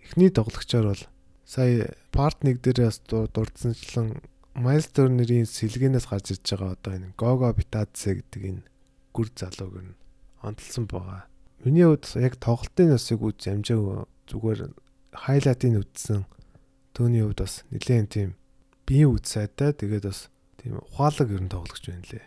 эхний 0.05 0.31
тоглогчоор 0.33 0.87
бол 0.93 1.05
сая 1.45 1.97
парт 2.13 2.45
1 2.45 2.61
дээр 2.61 2.89
бас 2.89 3.01
дурдсанчлан 3.09 4.21
Miles 4.57 4.89
Turner-ийн 4.89 5.45
сэлгэнээс 5.45 6.09
гарч 6.09 6.33
ирж 6.33 6.57
байгаа 6.57 6.73
одоо 6.81 6.93
энэ 6.97 7.13
Gogo 7.21 7.53
Bitadze 7.53 8.17
гэдэг 8.17 8.43
энэ 8.57 8.63
гүр 9.13 9.29
залууг 9.37 9.77
нь 9.85 9.93
онцлсан 10.41 10.89
байгаа. 10.89 11.29
Миний 11.61 11.85
хувьд 11.85 12.17
яг 12.17 12.41
тоглолтын 12.41 12.97
насыг 12.97 13.21
үз 13.21 13.45
амжааг 13.45 14.09
зүгээр 14.25 14.73
хайлайтыг 15.13 15.77
үзсэн. 15.85 16.25
Төвний 16.97 17.21
хувьд 17.21 17.45
бас 17.45 17.69
нэлээд 17.69 18.09
тийм 18.09 18.31
биеийн 18.89 19.13
үз 19.13 19.29
сайтай 19.29 19.77
тэгээд 19.77 20.09
бас 20.09 20.33
тийм 20.57 20.81
ухаалаг 20.81 21.29
ер 21.37 21.43
нь 21.45 21.53
тоглогч 21.53 21.85
байна 21.93 22.09
лээ. 22.09 22.25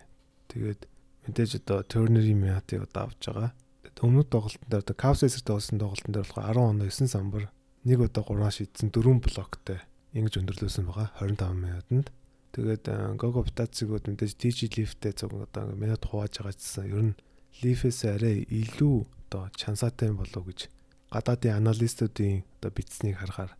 Тэгээд 0.53 0.81
мэдээж 1.25 1.51
одоо 1.65 1.81
Turner-ийн 1.81 2.37
Miata-ыг 2.37 2.85
одоо 2.85 3.09
авч 3.09 3.25
байгаа. 3.25 3.57
Өмнөд 4.05 4.29
тоглолтын 4.29 4.69
дээр 4.69 4.85
одоо 4.85 4.95
Cavs-ээс 5.01 5.41
тоглосон 5.41 5.81
тоглолтын 5.81 6.13
дээр 6.13 6.29
болохоор 6.29 6.77
10 6.77 6.77
оноо 6.77 6.87
9 6.93 7.09
самбар, 7.09 7.49
нэг 7.89 7.99
удаа 8.05 8.21
3 8.21 8.53
шийдсэн 8.53 8.93
4 8.93 9.17
блоктой 9.17 9.81
ингэж 10.13 10.33
өндөрлөөсөн 10.45 10.85
байгаа 10.85 11.09
25 11.25 11.57
минутанд. 11.57 12.07
Тэгээд 12.49 12.85
Gogo 13.21 13.45
Bitazzi-гууд 13.45 14.09
мэдээж 14.09 14.33
TG 14.41 14.59
Leaf-тэй 14.73 15.13
зөв 15.13 15.37
одоо 15.37 15.69
минут 15.77 16.01
хувааж 16.01 16.41
байгаа 16.41 16.57
гэсэн. 16.57 16.89
Ер 16.89 17.03
нь 17.13 17.19
Leaf-ээс 17.61 18.09
арай 18.09 18.41
илүү 18.49 19.05
одоо 19.29 19.53
чансаатай 19.53 20.09
болов 20.17 20.49
гэж 20.49 20.69
гадаадын 21.13 21.61
аналистуудын 21.61 22.41
одоо 22.57 22.71
бичснийг 22.73 23.21
харахаар 23.21 23.53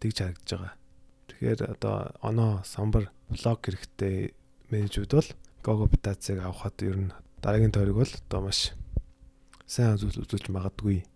тэгж 0.00 0.16
харагдаж 0.20 0.50
байгаа. 0.52 0.74
Тэгэхээр 1.28 1.60
одоо 1.72 1.96
оноо 2.20 2.60
самбар 2.68 3.08
блок 3.32 3.64
хэрэгтэй 3.64 4.36
менежүүд 4.68 5.12
бол 5.16 5.30
Гого 5.64 5.88
Питацыг 5.88 6.44
авахад 6.44 6.76
ер 6.84 6.96
нь 7.00 7.14
дараагийн 7.40 7.72
тойрог 7.72 8.04
бол 8.04 8.12
одоо 8.12 8.40
маш 8.44 8.76
сайн 9.64 9.96
үзүүл 9.96 10.24
үзүүлж 10.24 10.52
магадгүй 10.52 11.08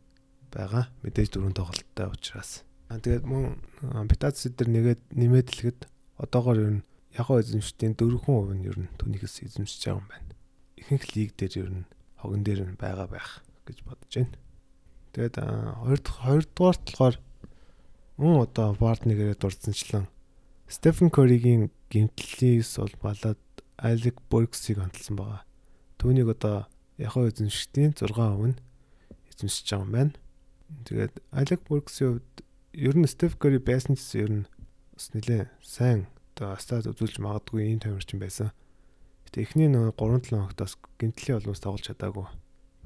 байгаа. 0.49 0.89
Мэдээж 1.05 1.37
дөрөв 1.37 1.53
тоглолттой 1.53 2.09
учраас. 2.09 2.65
Аа 2.89 3.01
тэгээд 3.01 3.25
мөн 3.29 3.61
Питац 4.09 4.49
дээр 4.49 4.69
нэгээд 4.73 5.01
нэмээд 5.13 5.49
хэлэхэд 5.53 5.81
одоогоор 6.17 6.59
ер 6.65 6.73
нь 6.81 6.85
ягоо 7.19 7.43
эзэмшдийн 7.43 7.99
4% 7.99 8.55
нь 8.55 8.67
ер 8.71 8.79
нь 8.79 8.93
түүнийгээс 8.99 9.43
эзэмшиж 9.43 9.83
байгаа 9.91 9.99
юм 9.99 10.07
байна. 10.07 10.33
Ихэнх 10.79 11.05
лиг 11.15 11.31
дээр 11.35 11.55
ер 11.67 11.71
нь 11.83 11.85
хогон 12.15 12.43
дээр 12.47 12.61
нь 12.63 12.79
байгаа 12.79 13.09
байх 13.11 13.43
гэж 13.67 13.79
бодож 13.83 14.13
байна. 14.15 14.39
Тэгээд 15.13 15.37
хоёр 15.83 15.99
дахь 15.99 16.19
хоёр 16.23 16.45
дугаарт 16.47 16.83
болохоор 16.87 17.17
мөн 18.19 18.37
одоо 18.47 18.69
Бартнигээрээ 18.79 19.39
дурдсанчлан 19.39 20.07
Стефен 20.69 21.11
Коригийн 21.11 21.71
гимтлээс 21.91 22.79
бол 22.79 22.95
балаад 23.03 23.43
Алек 23.79 24.17
Боргсыг 24.31 24.79
хандлсан 24.79 25.17
байгаа. 25.17 25.43
Түүнийг 25.99 26.29
одоо 26.35 26.67
яхаа 26.99 27.31
эзэмшигтийн 27.31 27.95
6% 27.95 28.53
нь 28.53 28.59
эзэмшиж 29.33 29.67
байгаа 29.71 29.87
юм 29.87 29.93
байна. 29.95 30.15
Тэгээд 30.85 31.15
Алек 31.33 31.61
Боргсийн 31.67 32.21
хувьд 32.21 32.35
ер 32.75 32.95
нь 32.99 33.09
Стеф 33.09 33.39
Кори 33.39 33.59
байсан 33.59 33.97
ч 33.97 34.19
ер 34.19 34.31
нь 34.31 34.47
бас 34.93 35.15
нэлээ 35.15 35.49
сайн 35.63 36.11
одоо 36.38 36.54
стат 36.62 36.87
үзүүлж 36.87 37.18
магадгүй 37.18 37.66
ийм 37.66 37.83
тамирчин 37.83 38.23
байсан. 38.23 38.54
Гэтэ 39.26 39.42
эхний 39.42 39.66
нэг 39.66 39.99
3-7 39.99 40.38
хоногтоос 40.38 40.78
гимтлийн 41.02 41.42
олмоос 41.42 41.59
тоглож 41.59 41.83
чадаагүй 41.83 42.30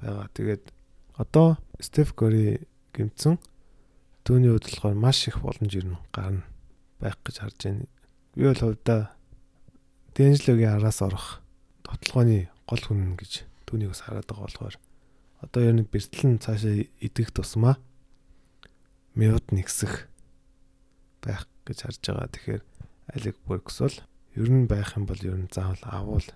байгаа. 0.01 0.33
Тэгээд 0.33 0.73
одоо 1.21 1.61
Стеф 1.77 2.17
Кори 2.17 2.65
гимтсэн 2.97 3.37
түүний 4.25 4.57
болохоор 4.57 4.97
маш 4.97 5.29
их 5.29 5.45
боломж 5.45 5.69
ирнэ 5.69 6.01
гарна 6.17 6.49
байх 6.97 7.21
гэж 7.21 7.45
харж 7.45 7.61
байна. 7.61 7.85
Би 8.33 8.49
бол 8.49 8.57
хувьдаа 8.57 9.13
Дэнжлогийн 10.17 10.73
араас 10.81 11.05
орох 11.05 11.45
тоглооны 11.85 12.49
гол 12.65 12.81
хүн 12.81 13.21
гэж 13.21 13.45
түүнийг 13.69 13.93
бас 13.93 14.01
хараад 14.01 14.25
байгаа 14.33 14.49
болохоор 14.49 14.77
одоо 15.45 15.61
ер 15.61 15.77
нь 15.77 15.85
бэртлэн 15.85 16.41
цаашаа 16.41 16.89
идэх 17.05 17.37
тусмаа 17.37 17.77
минут 19.13 19.53
нэгсэх 19.53 20.09
байх 21.21 21.45
гэж 21.69 21.79
харж 21.85 22.01
байгаа. 22.01 22.33
Тэгэхээр 22.33 22.63
Алек 23.11 23.37
Буркс 23.47 23.81
бол 23.81 23.97
ер 24.37 24.49
нь 24.51 24.67
байх 24.71 24.97
юм 24.97 25.07
бол 25.07 25.19
ер 25.23 25.37
нь 25.37 25.51
заавал 25.51 25.83
авал 25.83 26.27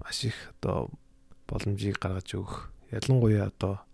маш 0.00 0.24
их 0.24 0.54
одоо 0.60 0.90
боломжийг 1.46 1.98
гаргаж 1.98 2.34
өгөх. 2.34 2.72
Ялангуяа 2.90 3.52
одоо 3.52 3.84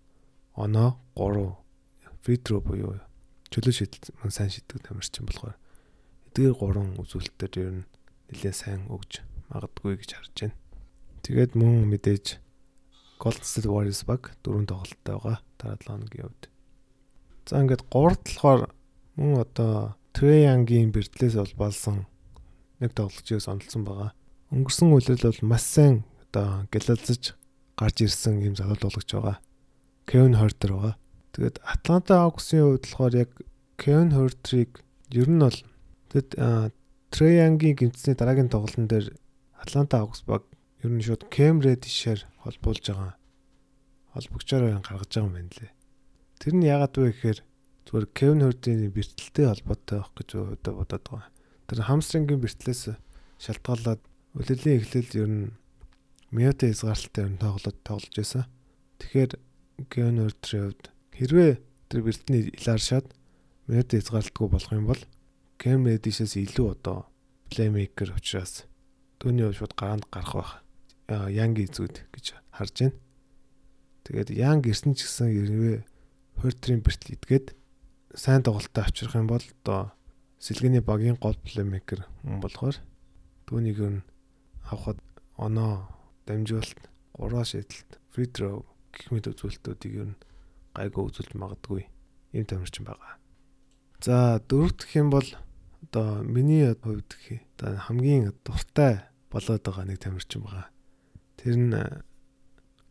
оноо 0.55 0.99
3 1.15 1.55
фритро 2.23 2.61
буюу 2.61 2.99
чөлөө 3.51 3.73
шийдэл 3.73 4.15
мөн 4.21 4.31
сайн 4.31 4.49
шийддэг 4.49 4.79
тамирчин 4.81 5.27
болохоор 5.27 5.57
эдгээр 6.31 6.53
гурван 6.57 6.95
үзүүлэлтээр 7.01 7.53
ер 7.61 7.71
нь 7.77 7.87
нэлээд 8.29 8.57
сайн 8.57 8.81
өгж 8.89 9.21
магадгүй 9.51 9.99
гэж 9.99 10.09
харж 10.15 10.33
байна. 10.39 10.57
Тэгээд 11.21 11.51
мөн 11.59 11.85
мэдээж 11.91 12.39
Golden 13.21 13.45
State 13.45 13.69
Warriors 13.69 14.01
баг 14.07 14.33
дөрөв 14.41 14.65
тоглолттой 14.65 15.15
байгаа 15.15 15.37
дараа 15.59 15.77
7 15.77 15.85
хоногийн 15.85 16.25
хувьд. 16.25 16.43
За 17.45 17.61
ингээд 17.61 17.83
гуравт 17.93 18.25
болохоор 18.25 18.61
мөн 19.19 19.31
одоо 19.43 19.95
Trey 20.15 20.49
Young-ийн 20.49 20.89
бэртлээс 20.93 21.35
бол 21.37 21.53
болсон 21.57 22.05
нэг 22.83 22.91
тоглолчоос 22.91 23.47
онцлсон 23.47 23.87
байгаа. 23.87 24.11
Өнгөрсөн 24.51 24.91
үеэл 24.91 25.23
бол 25.23 25.41
маш 25.47 25.63
сайн 25.63 26.03
одоо 26.27 26.67
гэлэлцэж 26.69 27.33
гарч 27.79 27.97
ирсэн 28.03 28.43
юм 28.43 28.59
залуу 28.59 28.75
тоглогч 28.75 29.09
байгаа. 29.15 29.39
Kevin 30.03 30.35
Huerter 30.35 30.75
байгаа. 30.75 30.95
Тэгээд 31.31 31.63
Atlanta 31.63 32.27
Hawks-ийн 32.27 32.67
хувьд 32.67 32.85
болохоор 32.85 33.13
яг 33.15 33.31
Kevin 33.79 34.11
Huerter-ыг 34.11 34.83
ер 35.15 35.29
нь 35.31 35.39
бол 35.39 35.59
Тэгэд 36.13 36.37
Трей 37.09 37.41
Янгийн 37.41 37.73
гимтсний 37.73 38.13
дараагийн 38.13 38.45
тоглолтын 38.53 38.85
дээр 38.85 39.17
Атланта 39.57 40.05
Хawks 40.05 40.21
баг 40.29 40.45
ер 40.85 40.93
нь 40.93 41.01
шууд 41.01 41.25
Cam 41.33 41.57
Reddish-ээр 41.57 42.21
холбуулж 42.45 42.85
байгаа. 42.85 43.17
Холбогчоор 44.13 44.77
гаргаж 44.85 45.09
байгаа 45.09 45.25
юм 45.25 45.33
байна 45.33 45.49
лээ. 45.57 45.73
Тэр 46.37 46.53
нь 46.53 46.69
яагаад 46.69 46.93
вэ 46.93 47.09
гэхээр 47.17 47.39
зүгээр 47.89 48.05
Kevin 48.13 48.41
Hurt-ийн 48.45 48.93
бэртэлтэй 48.93 49.45
холбоотой 49.49 49.97
байх 50.05 50.13
гэж 50.13 50.29
бодоод 50.69 51.05
байгаа. 51.09 51.32
Тэр 51.67 51.79
хамстрингийн 51.87 52.41
бэртлээс 52.43 52.95
шалтгаалаад 53.39 54.01
үлрэлийн 54.37 54.79
эхлэл 54.81 55.11
ер 55.23 55.29
нь 55.29 55.51
Мьюта 56.33 56.65
хязгаарлалтай 56.65 57.23
ер 57.23 57.31
нь 57.33 57.41
тоглоод 57.41 57.77
тоглож 57.85 58.13
байсан. 58.17 58.43
Тэгэхээр 58.97 59.31
Kevin 59.93 60.17
Hurt-ийн 60.25 60.63
хувьд 60.73 60.83
хэрвээ 61.13 61.51
тэр 61.89 62.01
бэртний 62.01 62.41
илааршаад 62.57 63.07
Мьюта 63.69 64.01
хязгаарлалтгүй 64.01 64.47
болох 64.49 64.71
юм 64.73 64.87
бол 64.89 65.01
Cam 65.61 65.85
Reddish-ээс 65.87 66.35
илүү 66.41 66.67
одоо 66.75 67.07
playmaker 67.47 68.11
учраас 68.11 68.65
түүний 69.21 69.47
шууд 69.53 69.77
гараанд 69.79 70.09
гарах 70.11 70.33
байх. 70.35 70.51
Young 71.31 71.55
эзүүд 71.61 72.09
гэж 72.11 72.25
харж 72.51 72.75
байна. 72.89 72.97
Тэгээд 74.03 74.29
Young 74.35 74.61
ирсэн 74.67 74.97
ч 74.97 75.07
гэсэн 75.07 75.29
хэрвээ 75.31 75.77
Хойтрийн 76.41 76.81
бэртэл 76.83 77.15
идгээд 77.15 77.55
сайн 78.17 78.43
тоглолттой 78.43 78.83
авчрах 78.83 79.15
юм 79.15 79.29
бол 79.31 79.45
одоо 79.63 79.95
сэлгэний 80.43 80.83
багийн 80.83 81.15
гол 81.23 81.39
плеймейкер 81.39 82.03
болохоор 82.43 82.75
түүнийг 83.47 83.79
нь 83.79 84.03
авахд 84.67 84.99
оноо 85.39 85.87
дамжуулалт, 86.27 86.83
гураа 87.15 87.47
шийдэлт, 87.47 87.99
фри 88.11 88.27
throw 88.27 88.67
гэх 88.91 89.07
мэт 89.15 89.31
үзүүлэлтүүдийг 89.31 89.95
нь 90.03 90.19
гайгүй 90.75 91.03
үзүүлж 91.07 91.31
магадгүй 91.39 91.87
юм 92.35 92.43
тамирчин 92.43 92.83
байгаа. 92.83 93.15
За 94.03 94.43
дөрөвт 94.43 94.83
гэх 94.83 94.99
юм 94.99 95.09
бол 95.15 95.29
одоо 95.87 96.27
миний 96.27 96.67
хувьд 96.75 97.15
одоо 97.55 97.79
хамгийн 97.87 98.35
дуртай 98.43 99.07
болоод 99.31 99.63
байгаа 99.63 99.85
нэг 99.87 99.99
тамирчин 100.03 100.43
байгаа. 100.43 100.67
Тэр 101.39 101.55
нь 101.55 101.71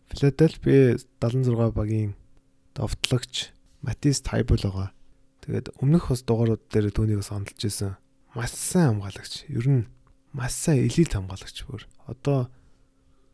Philadelphia 0.09 0.97
76 1.21 1.77
багийн 1.77 2.17
довтлогч 2.75 3.53
Матис 3.85 4.25
Тайбл 4.25 4.57
байгаа. 4.57 4.97
Тэгээд 5.43 5.75
өмнөх 5.83 6.15
бас 6.15 6.23
дугаарууд 6.23 6.63
дээр 6.71 6.95
түүнийг 6.95 7.27
сонлж 7.27 7.59
исэн. 7.67 7.99
Маш 8.35 8.55
сайн 8.55 9.03
хамгаалагч. 9.03 9.51
Ер 9.51 9.67
нь 9.67 9.83
маш 10.31 10.55
сайн 10.55 10.87
элит 10.87 11.11
хамгаалагч 11.11 11.67
бүр. 11.67 11.83
Одоо 12.07 12.47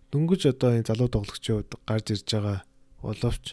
дөнгөж 0.08 0.48
одоо 0.48 0.72
энэ 0.72 0.88
залуу 0.88 1.12
тоглогчийн 1.12 1.60
хувьд 1.60 1.76
гарч 1.84 2.06
ирж 2.16 2.28
байгаа 2.32 2.58
боловч 3.04 3.44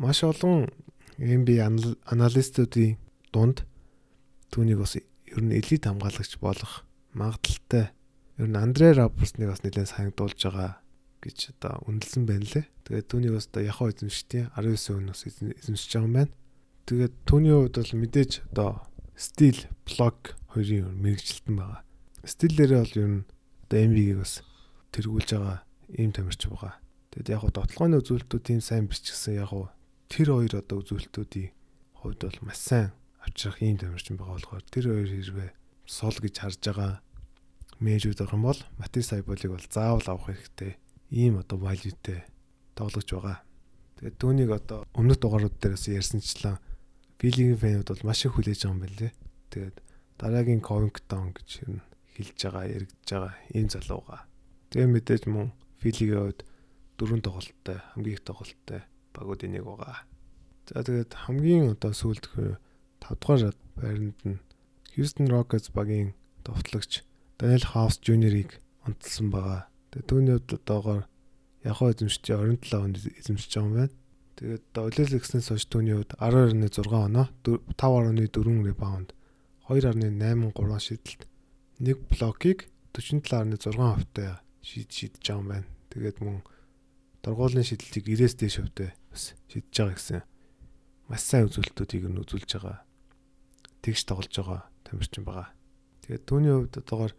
маш 0.00 0.24
олон 0.24 0.72
NBA 1.20 1.60
аналистуудын 2.08 2.96
дунд 3.28 3.68
түүнийг 4.48 4.80
бас 4.80 4.96
ер 4.96 5.42
нь 5.44 5.52
элит 5.52 5.84
хамгаалагч 5.84 6.40
болох 6.40 6.88
магадaltaй. 7.12 7.92
Ер 8.40 8.48
нь 8.48 8.56
Андре 8.56 8.96
Робертсныг 8.96 9.52
бас 9.52 9.60
нэлээд 9.60 9.92
сангадуулж 9.92 10.40
байгаа 10.48 10.80
гэж 11.20 11.52
одоо 11.60 11.84
үнэлсэн 11.84 12.24
байна 12.24 12.48
лээ. 12.48 12.64
Тэгээд 12.88 13.06
түүнийг 13.12 13.36
бас 13.36 13.52
одоо 13.52 13.62
яхаа 13.68 13.92
эзэмшдیں۔ 13.92 14.56
19 14.56 14.96
хүн 14.96 15.12
бас 15.12 15.22
эзэмшиж 15.28 15.90
байгаа 15.92 16.08
юм 16.08 16.16
байна. 16.16 16.32
Тэгээд 16.90 17.14
түүний 17.22 17.54
хувьд 17.54 17.78
бол 17.78 17.92
мэдээж 18.02 18.32
одоо 18.50 18.82
стил, 19.14 19.62
блок 19.86 20.34
хоёрын 20.50 20.90
мэрэгчлэлтэн 20.98 21.54
байгаа. 21.54 21.86
Стиллэрээ 22.26 22.82
бол 22.82 22.98
ер 22.98 23.06
нь 23.14 23.22
одоо 23.70 23.78
MV-ийг 23.78 24.18
бас 24.18 24.42
тэргүүлж 24.90 25.28
байгаа 25.38 25.58
ийм 25.94 26.10
тамирч 26.10 26.50
байгаа. 26.50 26.82
Тэгэд 27.14 27.30
яг 27.30 27.40
хуу 27.46 27.54
дотлооны 27.54 28.02
үзүүлэлтүүд 28.02 28.42
тийм 28.42 28.58
сайн 28.58 28.90
бичсэн 28.90 29.38
яг 29.38 29.54
хуу 29.54 29.70
тэр 30.10 30.34
хоёр 30.34 30.58
одоо 30.58 30.82
үзүүлэлтүүдийн 30.82 31.54
хувьд 32.02 32.20
бол 32.26 32.38
маш 32.42 32.58
сайн 32.58 32.90
авчрах 33.22 33.62
ийм 33.62 33.78
тамирчин 33.78 34.18
байгаа 34.18 34.42
болохоор 34.42 34.64
тэр 34.66 34.84
хоёр 34.90 35.10
хэрвээ 35.14 35.50
сул 35.86 36.18
гэж 36.18 36.34
харж 36.42 36.58
байгаа 36.58 36.92
мэйжүүд 37.78 38.18
авах 38.18 38.34
юм 38.34 38.44
бол 38.50 38.60
Матис 38.82 39.14
Сайболыг 39.14 39.46
бол 39.54 39.66
заавал 39.70 40.06
авах 40.10 40.34
хэрэгтэй. 40.34 40.74
Ийм 41.14 41.38
одоо 41.38 41.62
валютэй 41.62 42.26
тоглож 42.74 43.06
байгаа. 43.06 43.38
Тэгээд 44.02 44.18
түүнийг 44.18 44.50
одоо 44.50 44.82
өмнөх 44.98 45.22
дугаарууд 45.22 45.54
дээрээс 45.54 45.86
ярьсанчлан 45.94 46.58
Филигийн 47.20 47.60
фэнүүд 47.60 47.88
бол 47.92 48.08
маш 48.08 48.24
их 48.24 48.32
хүлээж 48.32 48.64
байгаа 48.64 48.72
юм 48.72 48.80
байна 48.80 48.96
лээ. 48.96 49.12
Тэгээд 49.52 49.76
дараагийн 50.16 50.64
Covington 50.64 51.36
гэж 51.36 51.50
хэлж 52.16 52.38
байгаа, 52.48 52.64
яригдж 52.64 53.08
байгаа 53.12 53.34
ийм 53.52 53.68
залуу 53.68 54.00
байгаа. 54.08 54.24
Тэгээ 54.72 54.88
мэдээж 54.88 55.22
мөн 55.28 55.52
Филигийн 55.84 56.16
хувьд 56.16 56.40
дөрөв 56.96 57.20
тоглолттой, 57.20 57.78
хамгийн 57.92 58.16
их 58.16 58.24
тоглолттой 58.24 58.80
багуудын 59.12 59.52
нэг 59.52 59.64
байгаа. 59.68 60.00
За 60.64 60.80
тэгээд 60.80 61.12
хамгийн 61.12 61.76
одоо 61.76 61.92
сүүлдэх 61.92 62.56
5 63.04 63.20
дугаар 63.20 63.56
байранд 63.76 64.20
нь 64.24 64.40
Houston 64.96 65.28
Rockets 65.28 65.68
багийн 65.76 66.16
товтлогч 66.44 67.04
Daniel 67.36 67.64
House 67.72 68.00
Jr-ыг 68.00 68.60
онцлсан 68.88 69.28
байгаа. 69.28 69.68
Тэгээ 69.92 70.08
түүний 70.08 70.34
хувьд 70.40 70.56
одоогоор 70.56 71.04
Яхоо 71.64 71.92
эзэмшиж 71.92 72.24
27 72.24 72.80
онд 72.80 72.96
эзэмшиж 72.96 73.52
байгаа 73.52 73.68
юм 73.68 73.76
байна. 73.76 73.99
Тэгээд 74.40 74.72
Олел 74.72 75.20
гиснээс 75.20 75.52
хойш 75.52 75.68
түүний 75.68 76.00
хувьд 76.00 76.16
12.6 76.16 76.88
оноо 76.96 77.28
5.4 77.44 78.24
ребаунд 78.72 79.12
2.83 79.68 80.80
шидэлт 80.80 81.28
нэг 81.84 82.00
блокийг 82.08 82.72
47.6 82.96 83.76
хувьтай 83.76 84.40
шийдэж 84.64 85.20
байгаа 85.20 85.36
юм 85.36 85.48
байна. 85.52 85.68
Тэгээд 85.92 86.18
мөн 86.24 86.40
дургуулын 87.20 87.68
шидэлтийг 87.68 88.08
90-с 88.16 88.34
дээш 88.40 88.56
хувьтай 88.64 88.88
бас 89.12 89.36
шийдэж 89.52 89.76
байгаа 89.76 89.96
гэсэн 90.00 90.20
маш 91.12 91.20
сайн 91.20 91.44
үзүүлэлтүүдийг 91.44 92.04
нь 92.08 92.20
үзүүлж 92.24 92.50
байгаа 92.56 92.80
тэгш 93.84 94.08
тоглож 94.08 94.32
байгаа 94.40 94.60
тамирчин 94.88 95.28
байгаа. 95.28 95.52
Тэгээд 96.08 96.24
түүний 96.24 96.52
хувьд 96.56 96.80
одоогоор 96.80 97.12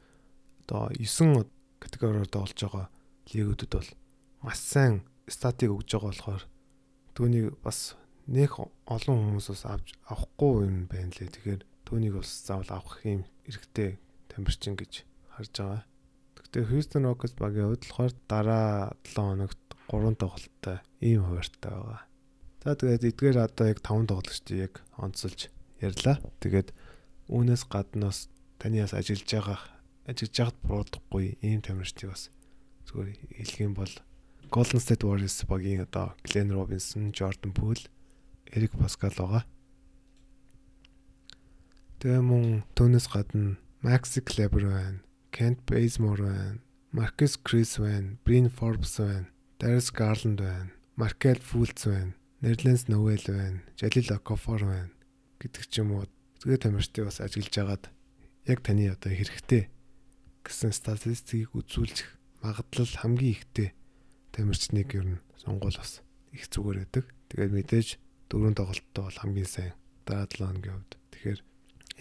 одоо 0.66 0.90
9 0.98 1.46
категориор 1.78 2.26
тоглож 2.26 2.58
байгаа 2.58 2.86
лигүүдүүд 3.30 3.72
бол 3.78 3.90
маш 4.42 4.58
сайн 4.58 5.06
статик 5.30 5.70
өгж 5.70 5.86
байгаа 5.94 6.10
болохоор 6.10 6.44
түүнийг 7.16 7.58
бас 7.64 7.96
нэх 8.28 8.60
олон 8.60 9.18
хүмүүс 9.20 9.48
бас 9.52 9.64
авч 9.68 9.88
авахгүй 10.08 10.68
юм 10.68 10.78
байна 10.88 11.12
лээ. 11.12 11.30
Тэгэхээр 11.32 11.62
түүнийг 11.88 12.16
бас 12.20 12.30
заавал 12.46 12.72
авах 12.72 13.04
юм 13.04 13.26
эрхтэй 13.48 14.00
тамирчин 14.32 14.76
гэж 14.80 15.04
харж 15.36 15.54
байгаа. 15.58 15.84
Гэхдээ 16.38 16.70
Houston 16.72 17.04
Rockets 17.08 17.36
багийн 17.36 17.68
хувьд 17.72 17.84
болохоор 17.88 18.14
дараа 18.28 18.96
7 19.04 19.20
хоногт 19.20 19.62
3 19.92 20.16
тоглолттой 20.22 20.78
ийм 21.04 21.22
хуваартай 21.28 21.72
байгаа. 21.72 22.02
За 22.64 22.76
тэгээд 22.78 23.08
эдгээр 23.10 23.38
одоо 23.42 23.66
яг 23.68 23.80
5 23.84 24.08
тоглогчдыг 24.08 24.58
яг 24.60 24.74
онцолж 24.96 25.50
ярьлаа. 25.82 26.18
Тэгээд 26.40 26.70
үүнээс 27.28 27.64
гаднаас 27.68 28.30
таны 28.62 28.86
бас 28.86 28.94
ажиллаж 28.94 29.28
байгаа 29.28 29.60
ажиллаж 30.08 30.34
байгаад 30.38 30.58
буруудахгүй 30.66 31.26
ийм 31.42 31.62
тамирчдыг 31.62 32.10
бас 32.10 32.30
зүгээр 32.88 33.18
юм 33.62 33.74
бол 33.78 33.94
Golden 34.52 34.80
State 34.84 35.08
Warriors 35.08 35.46
багийн 35.48 35.82
одоо 35.88 36.14
Glenn 36.28 36.52
Robinson, 36.52 37.14
Jordan 37.16 37.54
Poole 37.56 37.88
Эрик 38.52 38.76
Паскал 38.76 39.16
байгаа. 39.16 39.48
Тэгээ 42.04 42.20
мөн 42.20 42.68
түүнээс 42.76 43.08
гадна 43.08 43.56
Maxi 43.80 44.20
Kleber 44.20 44.68
байна, 44.68 45.00
Kent 45.32 45.64
Bazemore 45.64 46.28
байна, 46.28 46.60
Marcus 46.92 47.40
Chris 47.40 47.80
байна, 47.80 48.20
Bryn 48.28 48.52
Forbes 48.52 49.00
байна, 49.00 49.32
Darius 49.56 49.88
Garland 49.96 50.44
байна, 50.44 50.76
Markel 51.00 51.40
Fultz 51.40 51.88
байна, 51.88 52.12
Nerlens 52.44 52.90
Noel 52.92 53.24
байна, 53.24 53.64
Jalil 53.80 54.12
Okafor 54.12 54.68
байна 54.68 54.92
гэдэг 55.40 55.64
ч 55.72 55.80
юм 55.80 55.96
уу. 55.96 56.12
Тэгээ 56.44 56.68
тамирчдыг 56.68 57.08
бас 57.08 57.24
ажиллаж 57.24 57.56
агаад 57.56 57.84
яг 58.52 58.60
таны 58.60 58.92
одоо 58.92 59.16
хэрэгтэй 59.16 59.72
гэсэн 60.44 60.76
статистикийг 60.76 61.56
үзүүлэх 61.56 62.20
магадлал 62.44 62.92
хамгийн 63.00 63.40
ихтэй 63.40 63.72
тамирчныг 64.32 64.90
ер 64.96 65.06
нь 65.06 65.24
сонгуул 65.38 65.78
бас 65.78 66.02
их 66.32 66.48
зүгээр 66.48 66.78
байдаг. 66.84 67.06
Тэгээд 67.30 67.56
мэдээж 67.56 67.88
дөрөв 68.32 68.56
тоглолттой 68.56 69.04
бол 69.04 69.22
хамгийн 69.22 69.50
сайн 69.50 69.74
дараа 70.08 70.28
7 70.28 70.48
хоногийн 70.48 70.76
хувьд. 70.80 70.94
Тэгэхээр 71.12 71.40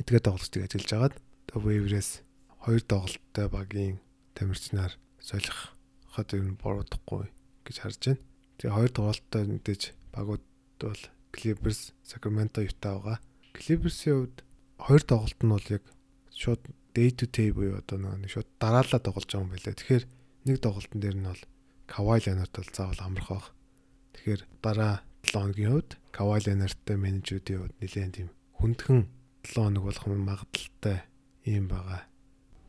эдгээр 0.00 0.24
тоглолтыг 0.26 0.62
ажиллаж 0.64 0.90
агаад 0.94 1.14
waiver-ээс 1.54 2.10
хоёр 2.64 2.82
тоглолттой 2.86 3.46
багийн 3.50 3.96
тамирчнаар 4.34 4.92
солих 5.18 5.74
хад 6.14 6.30
ер 6.34 6.42
нь 6.46 6.58
буруудахгүй 6.60 7.26
гэж 7.66 7.76
харж 7.82 7.98
байна. 8.06 8.22
Тэгээ 8.58 8.76
хоёр 8.76 8.90
тоглолттой 8.94 9.42
мэдээж 9.46 9.82
багууд 10.14 10.44
бол 10.80 11.02
Clippers, 11.30 11.94
Sacramento, 12.02 12.58
Utah 12.62 12.98
байгаа. 12.98 13.18
Clippers-ийн 13.54 14.16
хувьд 14.26 14.38
хоёр 14.78 15.02
тоглолт 15.02 15.40
нь 15.42 15.52
бол 15.52 15.66
яг 15.70 15.84
шууд 16.34 16.62
day 16.94 17.10
to 17.14 17.26
day 17.30 17.50
буюу 17.54 17.78
одоо 17.78 17.98
нэг 17.98 18.30
шууд 18.30 18.48
дараалал 18.58 19.02
тоглож 19.02 19.26
байгаа 19.30 19.44
юм 19.46 19.52
байлаа. 19.54 19.74
Тэгэхээр 19.74 20.04
нэг 20.46 20.56
тоглолтын 20.58 21.00
дээр 21.00 21.16
нь 21.18 21.28
бол 21.30 21.42
Kawhi 21.90 22.22
Leonard 22.22 22.55
бол 22.55 22.70
заавал 22.70 23.00
амрах 23.03 23.29
баг. 23.29 23.46
Тэгэхээр 24.14 24.42
дараа 24.62 24.94
7 25.26 25.35
хоногийн 25.35 25.70
хувьд 25.74 25.90
Kawhi 26.14 26.38
Leonard-тай 26.46 26.96
менежүүдийн 26.96 27.59
хувьд 27.61 27.76
нэлээд 27.83 28.14
тийм 28.14 28.29
хүндхэн 28.62 29.00
7 29.42 29.59
хоног 29.59 29.85
болох 29.85 30.05
магадaltaй 30.07 30.98
юм 31.44 31.66
байгаа. 31.66 32.07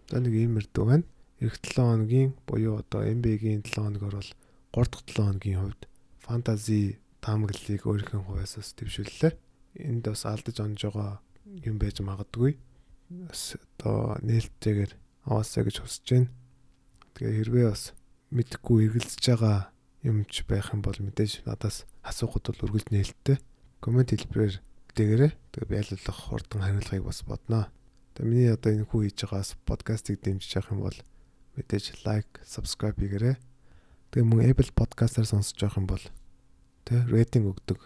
За 0.09 0.17
нэг 0.19 0.33
ийм 0.33 0.57
мэрдүү 0.57 0.85
байна. 0.89 1.05
Эх 1.37 1.61
7 1.61 1.77
хоногийн 1.77 2.29
буюу 2.49 2.81
одоо 2.81 3.05
NBA-гийн 3.05 3.61
7 3.61 3.85
хоногор 3.85 4.17
бол 4.17 4.31
3 4.73 4.89
дахь 4.89 5.05
7 5.05 5.21
хоногийн 5.21 5.59
хувьд 5.61 5.81
фэнтези 6.25 6.97
таамаглалыг 7.21 7.81
өөрийнхөө 7.85 8.21
хувьас 8.25 8.57
бас 8.57 8.69
дэвшүүллээ. 8.73 9.33
Энд 9.85 10.03
бас 10.09 10.25
алдаж 10.25 10.57
онж 10.65 10.81
байгаа 10.81 11.21
юм 11.61 11.77
байж 11.77 12.01
магадгүй. 12.01 12.57
Бас 13.29 13.57
одоо 13.61 14.17
нээлттэйгээр 14.25 14.91
аваасаа 15.29 15.63
гэж 15.65 15.75
хүсэж 15.85 16.05
байна. 16.09 16.29
Тэгээ 17.13 17.37
хэрвээ 17.37 17.67
бас 17.69 17.83
мэдхгүй 18.31 18.87
эргэлзэж 18.87 19.23
байгаа 19.27 19.71
юмч 20.07 20.47
байх 20.47 20.71
юм 20.71 20.81
бол 20.81 20.95
мэдээж 20.95 21.43
надаас 21.45 21.85
асуухад 22.01 22.47
бол 22.47 22.71
үргэлж 22.71 22.89
нээлттэй. 22.89 23.37
Коммент 23.83 24.15
хэлбэрээр 24.15 24.55
дээгээрээ 24.95 25.31
тэгээ 25.51 25.69
биелүүлэх 25.69 26.17
хурдан 26.31 26.63
хариулгыг 26.63 27.03
бас 27.05 27.19
бодноо. 27.27 27.67
Тэгээ 28.15 28.29
миний 28.31 28.49
одоо 28.51 28.71
энэ 28.71 28.87
хүү 28.87 28.99
хийж 29.11 29.19
байгаас 29.27 29.49
подкастыг 29.67 30.23
дэмжиж 30.23 30.51
явах 30.57 30.71
юм 30.71 30.81
бол 30.81 30.97
мэдээж 31.59 31.85
лайк, 32.07 32.27
subscribe 32.47 32.97
хийгээрэй. 32.97 33.35
Тэгээ 34.15 34.27
мөн 34.27 34.47
Apple 34.47 34.71
podcast-аар 34.75 35.27
сонсож 35.27 35.59
явах 35.59 35.77
юм 35.77 35.87
бол 35.91 36.05
тэ 36.87 37.03
рейтинг 37.11 37.51
өгдөг 37.51 37.79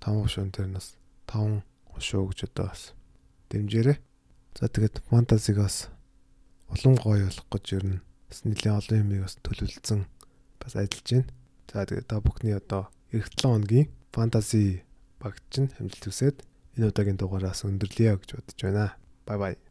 5 0.00 0.32
шуун 0.32 0.50
дээр 0.54 0.70
нас 0.70 0.96
5 1.28 1.62
шуу 2.00 2.30
гэж 2.30 2.50
одоо 2.50 2.72
бас 2.72 2.94
дэмжээрэй. 3.50 3.98
За 4.54 4.66
тэгээд 4.66 5.02
фантазиг 5.10 5.58
бас 5.60 5.90
улам 6.70 6.96
гоё 6.96 7.26
болох 7.26 7.46
гэж 7.50 7.66
ер 7.76 7.84
нь 7.86 7.98
бас 8.30 8.46
нэлээд 8.46 8.78
олон 8.78 9.00
юмыг 9.02 9.20
бас 9.26 9.34
төлөвлөсөн 9.42 10.00
бас 10.62 10.72
ажиллаж 10.78 11.08
байна. 11.10 11.28
За 11.70 11.84
тэгээд 11.84 12.06
та 12.06 12.16
бүхний 12.22 12.54
одоо 12.54 12.88
эх 13.10 13.26
7 13.34 13.50
хоногийн 13.50 13.90
фэнтези 14.14 14.86
багт 15.18 15.42
чинь 15.50 15.68
хамжилт 15.74 16.06
үсээд 16.08 16.36
энэ 16.78 16.88
удаагийн 16.94 17.18
дугаараас 17.18 17.66
өндөрлөё 17.66 18.16
гэж 18.22 18.30
бодож 18.38 18.58
байна. 18.62 18.94
Бай 19.26 19.38
бай. 19.38 19.54